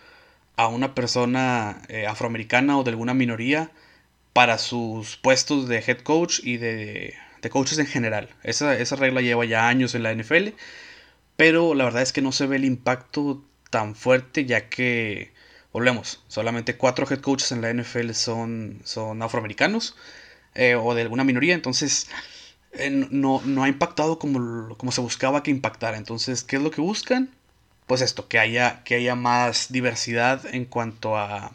a 0.57 0.69
una 0.69 0.95
persona 0.95 1.80
eh, 1.88 2.07
afroamericana 2.07 2.78
o 2.78 2.85
de 2.85 2.90
alguna 2.90 3.14
minoría 3.14 3.71
para 4.33 4.59
sus 4.59 5.16
puestos 5.16 5.66
de 5.69 5.78
head 5.78 6.00
coach 6.00 6.40
y 6.45 6.59
de, 6.59 7.14
de 7.40 7.50
coaches 7.50 7.78
en 7.78 7.87
general. 7.87 8.28
Esa, 8.42 8.76
esa 8.78 8.97
regla 8.97 9.23
lleva 9.23 9.45
ya 9.47 9.69
años 9.69 9.95
en 9.95 10.02
la 10.02 10.14
NFL, 10.14 10.50
pero 11.37 11.75
la 11.75 11.85
verdad 11.85 12.02
es 12.02 12.12
que 12.12 12.23
no 12.23 12.33
se 12.33 12.47
ve 12.47 12.57
el 12.57 12.66
impacto 12.66 13.42
tan 13.71 13.95
fuerte 13.95 14.45
ya 14.45 14.69
que, 14.69 15.33
volvemos, 15.73 16.23
solamente 16.29 16.77
cuatro 16.77 17.07
head 17.09 17.21
coaches 17.21 17.53
en 17.53 17.62
la 17.62 17.73
NFL 17.73 18.12
son, 18.12 18.81
son 18.85 19.23
afroamericanos 19.23 19.97
eh, 20.55 20.75
o 20.75 20.95
de 20.95 21.03
alguna 21.03 21.25
minoría, 21.25 21.55
entonces 21.55 22.09
eh, 22.73 22.91
no, 22.91 23.41
no, 23.45 23.65
ha 23.65 23.69
impactado 23.69 24.19
como, 24.19 24.77
como, 24.77 24.93
se 24.93 25.00
buscaba 25.00 25.43
que 25.43 25.50
impactara. 25.50 25.97
Entonces, 25.97 26.45
¿qué 26.45 26.57
es 26.57 26.62
lo 26.62 26.71
que 26.71 26.81
buscan? 26.81 27.31
Pues 27.87 28.00
esto, 28.00 28.29
que 28.29 28.39
haya, 28.39 28.83
que 28.85 28.97
haya 28.97 29.15
más 29.15 29.73
diversidad 29.73 30.47
en 30.55 30.65
cuanto 30.65 31.17
a 31.17 31.53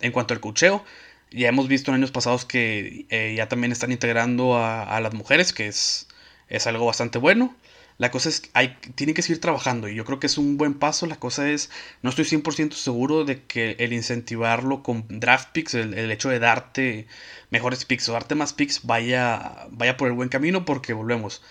en 0.00 0.12
cuanto 0.12 0.34
al 0.34 0.40
cocheo. 0.40 0.84
Ya 1.30 1.48
hemos 1.48 1.68
visto 1.68 1.90
en 1.90 1.96
años 1.96 2.12
pasados 2.12 2.44
que 2.44 3.06
eh, 3.10 3.34
ya 3.36 3.48
también 3.48 3.72
están 3.72 3.92
integrando 3.92 4.56
a, 4.56 4.82
a, 4.84 5.00
las 5.00 5.14
mujeres, 5.14 5.52
que 5.52 5.66
es, 5.66 6.08
es 6.48 6.66
algo 6.66 6.86
bastante 6.86 7.18
bueno. 7.18 7.54
La 7.98 8.10
cosa 8.10 8.28
es 8.28 8.40
que 8.40 8.50
hay, 8.54 8.76
tienen 8.96 9.14
que 9.14 9.22
seguir 9.22 9.40
trabajando 9.40 9.88
y 9.88 9.94
yo 9.94 10.04
creo 10.04 10.18
que 10.18 10.26
es 10.26 10.38
un 10.38 10.56
buen 10.56 10.74
paso. 10.74 11.06
La 11.06 11.16
cosa 11.16 11.48
es, 11.50 11.70
no 12.02 12.10
estoy 12.10 12.24
100% 12.24 12.72
seguro 12.72 13.24
de 13.24 13.42
que 13.44 13.76
el 13.78 13.92
incentivarlo 13.92 14.82
con 14.82 15.06
draft 15.08 15.50
picks, 15.52 15.74
el, 15.74 16.10
hecho 16.10 16.28
de 16.28 16.40
darte 16.40 17.06
mejores 17.50 17.84
picks 17.84 18.08
o 18.08 18.12
darte 18.12 18.34
más 18.34 18.52
picks 18.52 18.84
vaya, 18.84 19.66
vaya 19.70 19.96
por 19.96 20.08
el 20.08 20.14
buen 20.14 20.28
camino 20.28 20.64
porque 20.64 20.92
volvemos. 20.92 21.42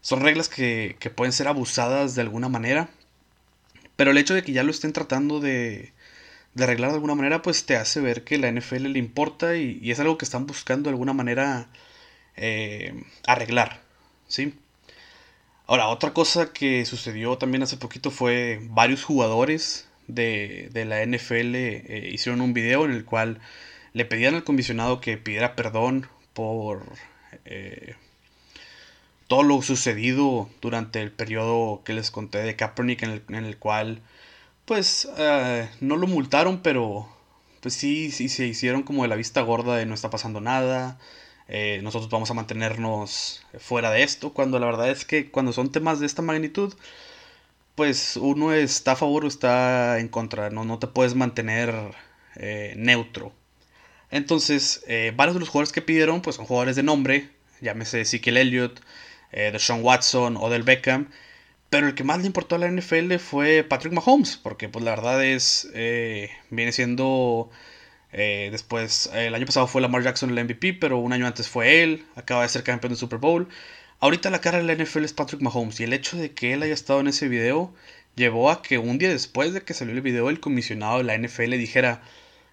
Son 0.00 0.20
reglas 0.20 0.48
que, 0.48 0.96
que 1.00 1.10
pueden 1.10 1.32
ser 1.32 1.48
abusadas 1.48 2.14
de 2.14 2.22
alguna 2.22 2.48
manera. 2.48 2.88
Pero 3.96 4.12
el 4.12 4.18
hecho 4.18 4.34
de 4.34 4.42
que 4.42 4.52
ya 4.52 4.62
lo 4.62 4.70
estén 4.70 4.92
tratando 4.92 5.40
de, 5.40 5.92
de 6.54 6.64
arreglar 6.64 6.90
de 6.90 6.96
alguna 6.96 7.14
manera, 7.16 7.42
pues 7.42 7.66
te 7.66 7.76
hace 7.76 8.00
ver 8.00 8.24
que 8.24 8.38
la 8.38 8.50
NFL 8.52 8.84
le 8.88 8.98
importa 8.98 9.56
y, 9.56 9.78
y 9.82 9.90
es 9.90 10.00
algo 10.00 10.18
que 10.18 10.24
están 10.24 10.46
buscando 10.46 10.88
de 10.90 10.94
alguna 10.94 11.12
manera 11.12 11.68
eh, 12.36 13.04
arreglar. 13.26 13.82
¿Sí? 14.28 14.54
Ahora, 15.68 15.88
otra 15.88 16.14
cosa 16.14 16.50
que 16.54 16.86
sucedió 16.86 17.36
también 17.36 17.62
hace 17.62 17.76
poquito 17.76 18.10
fue 18.10 18.58
varios 18.70 19.04
jugadores 19.04 19.86
de, 20.06 20.70
la 20.86 21.02
NFL 21.04 21.54
eh, 21.56 22.08
hicieron 22.10 22.40
un 22.40 22.54
video 22.54 22.86
en 22.86 22.92
el 22.92 23.04
cual 23.04 23.38
le 23.92 24.06
pedían 24.06 24.34
al 24.34 24.44
comisionado 24.44 25.02
que 25.02 25.18
pidiera 25.18 25.56
perdón 25.56 26.08
por 26.32 26.84
eh, 27.44 27.96
todo 29.26 29.42
lo 29.42 29.60
sucedido 29.60 30.48
durante 30.62 31.02
el 31.02 31.12
periodo 31.12 31.82
que 31.84 31.92
les 31.92 32.10
conté 32.10 32.38
de 32.38 32.56
Kaepernick 32.56 33.02
en 33.02 33.10
el, 33.10 33.22
en 33.28 33.44
el 33.44 33.58
cual 33.58 34.00
pues 34.64 35.06
eh, 35.18 35.68
no 35.80 35.96
lo 35.98 36.06
multaron 36.06 36.62
pero 36.62 37.10
pues 37.60 37.74
sí, 37.74 38.10
sí 38.10 38.30
se 38.30 38.46
hicieron 38.46 38.84
como 38.84 39.02
de 39.02 39.08
la 39.08 39.16
vista 39.16 39.42
gorda 39.42 39.76
de 39.76 39.84
no 39.84 39.92
está 39.94 40.08
pasando 40.08 40.40
nada 40.40 40.98
eh, 41.48 41.80
nosotros 41.82 42.10
vamos 42.10 42.30
a 42.30 42.34
mantenernos 42.34 43.42
fuera 43.58 43.90
de 43.90 44.02
esto, 44.02 44.34
cuando 44.34 44.58
la 44.58 44.66
verdad 44.66 44.90
es 44.90 45.04
que 45.06 45.30
cuando 45.30 45.52
son 45.52 45.72
temas 45.72 45.98
de 45.98 46.06
esta 46.06 46.20
magnitud, 46.22 46.74
pues 47.74 48.16
uno 48.16 48.52
está 48.52 48.92
a 48.92 48.96
favor 48.96 49.24
o 49.24 49.28
está 49.28 49.98
en 50.00 50.08
contra, 50.08 50.50
no, 50.50 50.64
no 50.64 50.78
te 50.78 50.88
puedes 50.88 51.14
mantener 51.14 51.74
eh, 52.36 52.74
neutro. 52.76 53.32
Entonces, 54.10 54.84
eh, 54.88 55.12
varios 55.16 55.34
de 55.34 55.40
los 55.40 55.48
jugadores 55.48 55.72
que 55.72 55.82
pidieron, 55.82 56.22
pues 56.22 56.36
son 56.36 56.46
jugadores 56.46 56.76
de 56.76 56.82
nombre, 56.82 57.30
llámese 57.60 58.02
Ezekiel 58.02 58.36
Elliott, 58.38 58.80
de 59.32 59.58
Sean 59.58 59.84
Watson 59.84 60.38
o 60.38 60.48
del 60.50 60.62
Beckham, 60.62 61.10
pero 61.70 61.86
el 61.86 61.94
que 61.94 62.04
más 62.04 62.20
le 62.20 62.26
importó 62.26 62.56
a 62.56 62.58
la 62.58 62.70
NFL 62.70 63.16
fue 63.18 63.62
Patrick 63.62 63.92
Mahomes, 63.92 64.38
porque 64.38 64.68
pues 64.70 64.84
la 64.84 64.92
verdad 64.92 65.22
es, 65.24 65.68
viene 66.50 66.72
siendo 66.72 67.50
eh, 68.12 68.48
después, 68.50 69.10
el 69.12 69.34
año 69.34 69.46
pasado 69.46 69.66
fue 69.66 69.82
Lamar 69.82 70.02
Jackson 70.02 70.30
el 70.36 70.44
MVP, 70.44 70.74
pero 70.74 70.98
un 70.98 71.12
año 71.12 71.26
antes 71.26 71.48
fue 71.48 71.82
él. 71.82 72.04
Acaba 72.16 72.42
de 72.42 72.48
ser 72.48 72.62
campeón 72.62 72.92
del 72.92 72.98
Super 72.98 73.18
Bowl. 73.18 73.48
Ahorita 74.00 74.30
la 74.30 74.40
cara 74.40 74.58
de 74.58 74.64
la 74.64 74.74
NFL 74.74 75.04
es 75.04 75.12
Patrick 75.12 75.42
Mahomes. 75.42 75.80
Y 75.80 75.84
el 75.84 75.92
hecho 75.92 76.16
de 76.16 76.32
que 76.32 76.52
él 76.54 76.62
haya 76.62 76.74
estado 76.74 77.00
en 77.00 77.08
ese 77.08 77.28
video 77.28 77.74
llevó 78.16 78.50
a 78.50 78.62
que 78.62 78.78
un 78.78 78.98
día 78.98 79.10
después 79.10 79.52
de 79.52 79.62
que 79.62 79.74
salió 79.74 79.94
el 79.94 80.00
video, 80.02 80.30
el 80.30 80.40
comisionado 80.40 80.98
de 80.98 81.04
la 81.04 81.16
NFL 81.18 81.50
dijera 81.52 82.02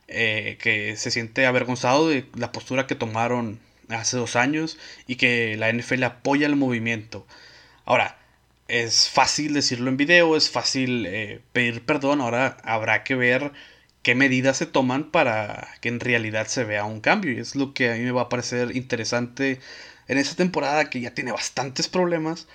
eh, 0.07 0.57
que 0.61 0.95
se 0.97 1.11
siente 1.11 1.45
avergonzado 1.45 2.09
de 2.09 2.25
la 2.35 2.51
postura 2.51 2.87
que 2.87 2.95
tomaron 2.95 3.59
hace 3.89 4.17
dos 4.17 4.35
años 4.35 4.77
y 5.07 5.15
que 5.15 5.57
la 5.57 5.71
NFL 5.71 6.03
apoya 6.03 6.47
el 6.47 6.55
movimiento. 6.55 7.25
Ahora, 7.85 8.17
es 8.67 9.09
fácil 9.09 9.53
decirlo 9.53 9.89
en 9.89 9.97
video, 9.97 10.35
es 10.35 10.49
fácil 10.49 11.05
eh, 11.07 11.41
pedir 11.53 11.83
perdón. 11.85 12.21
Ahora 12.21 12.57
habrá 12.63 13.03
que 13.03 13.15
ver 13.15 13.51
qué 14.05 14.13
medidas 14.13 14.57
se 14.57 14.67
toman 14.67 15.09
para 15.09 15.67
que 15.81 15.89
en 15.89 15.99
realidad 15.99 16.45
se 16.45 16.63
vea 16.63 16.85
un 16.85 17.01
cambio. 17.01 17.31
Y 17.31 17.39
es 17.39 17.55
lo 17.55 17.73
que 17.73 17.91
a 17.91 17.95
mí 17.95 18.01
me 18.01 18.11
va 18.11 18.23
a 18.23 18.29
parecer 18.29 18.75
interesante 18.75 19.59
en 20.07 20.19
esta 20.19 20.35
temporada 20.35 20.91
que 20.91 21.01
ya 21.01 21.15
tiene 21.15 21.31
bastantes 21.31 21.87
problemas, 21.87 22.47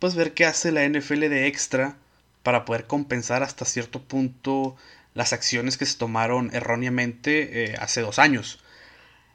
pues 0.00 0.16
ver 0.16 0.34
qué 0.34 0.44
hace 0.44 0.72
la 0.72 0.84
NFL 0.88 1.20
de 1.28 1.46
extra 1.46 1.96
para 2.42 2.64
poder 2.64 2.88
compensar 2.88 3.44
hasta 3.44 3.64
cierto 3.64 4.02
punto 4.02 4.76
las 5.14 5.32
acciones 5.32 5.78
que 5.78 5.86
se 5.86 5.96
tomaron 5.96 6.50
erróneamente 6.52 7.66
eh, 7.66 7.76
hace 7.78 8.00
dos 8.00 8.18
años. 8.18 8.58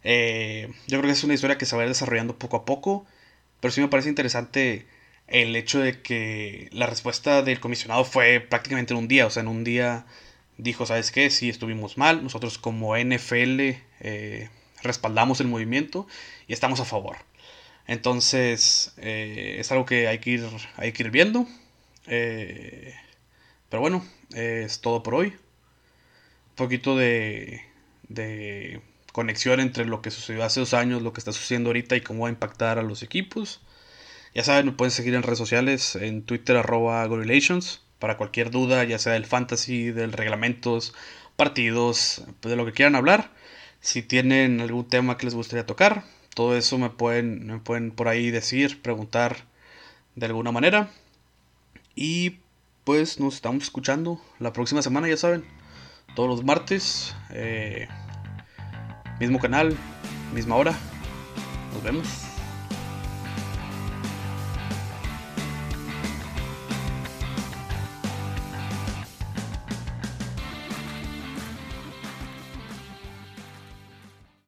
Eh, 0.04 0.67
yo 0.88 0.99
creo 0.99 1.04
que 1.04 1.17
es 1.17 1.23
una 1.23 1.34
historia 1.34 1.58
que 1.58 1.65
se 1.65 1.78
va 1.78 1.84
a 1.84 1.86
ir 1.86 1.91
desarrollando 1.91 2.38
poco 2.38 2.58
a 2.58 2.65
poco, 2.65 3.06
pero 3.62 3.71
sí 3.71 3.80
me 3.80 3.88
parece 3.88 4.10
interesante 4.10 4.86
el 5.28 5.56
hecho 5.56 5.80
de 5.80 6.02
que 6.02 6.67
la 6.73 6.88
respuesta 6.88 7.41
del 7.41 7.62
comisionado 7.62 8.04
fue 8.04 8.41
prácticamente 8.41 8.93
en 8.93 8.99
un 8.99 9.08
día, 9.08 9.26
o 9.28 9.30
sea, 9.30 9.41
en 9.41 9.47
un 9.47 9.63
día 9.63 10.06
dijo, 10.58 10.86
¿sabes 10.86 11.12
qué? 11.12 11.30
Sí, 11.30 11.50
estuvimos 11.50 11.98
mal, 11.98 12.24
nosotros 12.24 12.58
como 12.58 12.96
NFL 12.98 13.60
eh, 14.02 14.50
respaldamos 14.82 15.39
el 15.42 15.48
movimiento 15.48 16.08
y 16.48 16.54
estamos 16.54 16.80
a 16.80 16.86
favor. 16.86 17.18
Entonces, 17.88 18.94
eh, 18.98 19.58
es 19.60 19.72
algo 19.72 19.86
que 19.86 20.08
hay 20.08 20.20
que 20.20 20.32
ir, 20.32 20.48
hay 20.78 20.92
que 20.94 21.04
ir 21.04 21.12
viendo. 21.12 21.48
Eh, 22.08 22.94
pero 23.70 23.82
bueno, 23.82 24.06
es 24.34 24.82
todo 24.82 25.04
por 25.04 25.16
hoy. 25.16 25.28
Un 25.28 26.56
poquito 26.56 26.96
de, 26.96 27.62
de 28.08 28.82
conexión 29.12 29.60
entre 29.60 29.86
lo 29.86 30.02
que 30.02 30.12
sucedió 30.12 30.44
hace 30.44 30.60
dos 30.60 30.74
años, 30.74 31.02
lo 31.02 31.13
que 31.13 31.20
está 31.20 31.34
sucediendo 31.34 31.70
ahorita 31.70 31.96
y 31.96 32.02
cómo 32.02 32.24
va 32.24 32.28
a 32.30 32.32
impactar 32.32 32.80
a 32.80 32.84
los 32.84 33.04
equipos. 33.04 33.62
Ya 34.36 34.44
saben, 34.44 34.68
me 34.68 34.72
pueden 34.74 34.92
seguir 34.92 35.16
en 35.16 35.24
redes 35.24 35.39
sociales, 35.39 35.96
en 35.96 36.24
Twitter 36.24 36.58
arroba 36.58 37.06
Gorelations 37.06 37.83
para 38.04 38.18
cualquier 38.18 38.52
duda, 38.52 38.84
ya 38.84 39.00
sea 39.00 39.13
del 39.13 39.26
fantasy, 39.26 39.92
del 39.92 40.12
reglamentos, 40.12 40.94
partidos, 41.38 42.26
pues, 42.42 42.50
de 42.50 42.58
lo 42.58 42.66
que 42.66 42.74
quieran 42.74 42.98
hablar. 42.98 43.30
Si 43.80 44.02
tienen 44.02 44.60
algún 44.60 44.89
tema 44.89 45.16
que 45.16 45.26
les 45.26 45.34
gustaría 45.34 45.66
tocar, 45.66 46.04
todo 46.36 46.58
eso 46.58 46.78
me 46.78 46.89
pueden, 46.89 47.48
me 47.48 47.60
pueden 47.60 47.92
por 47.92 48.10
ahí 48.10 48.30
decir, 48.30 48.82
preguntar 48.82 49.46
de 50.16 50.26
alguna 50.26 50.52
manera. 50.52 50.89
Y 51.96 52.39
pues 52.84 53.22
nos 53.22 53.36
estamos 53.36 53.63
escuchando 53.63 54.20
la 54.38 54.52
próxima 54.52 54.82
semana, 54.82 55.08
ya 55.08 55.16
saben, 55.16 55.46
todos 56.13 56.28
los 56.28 56.44
martes, 56.44 57.16
eh, 57.30 57.88
mismo 59.18 59.39
canal, 59.39 59.78
misma 60.34 60.58
hora. 60.58 60.74
Nos 61.74 61.82
vemos. 61.84 62.33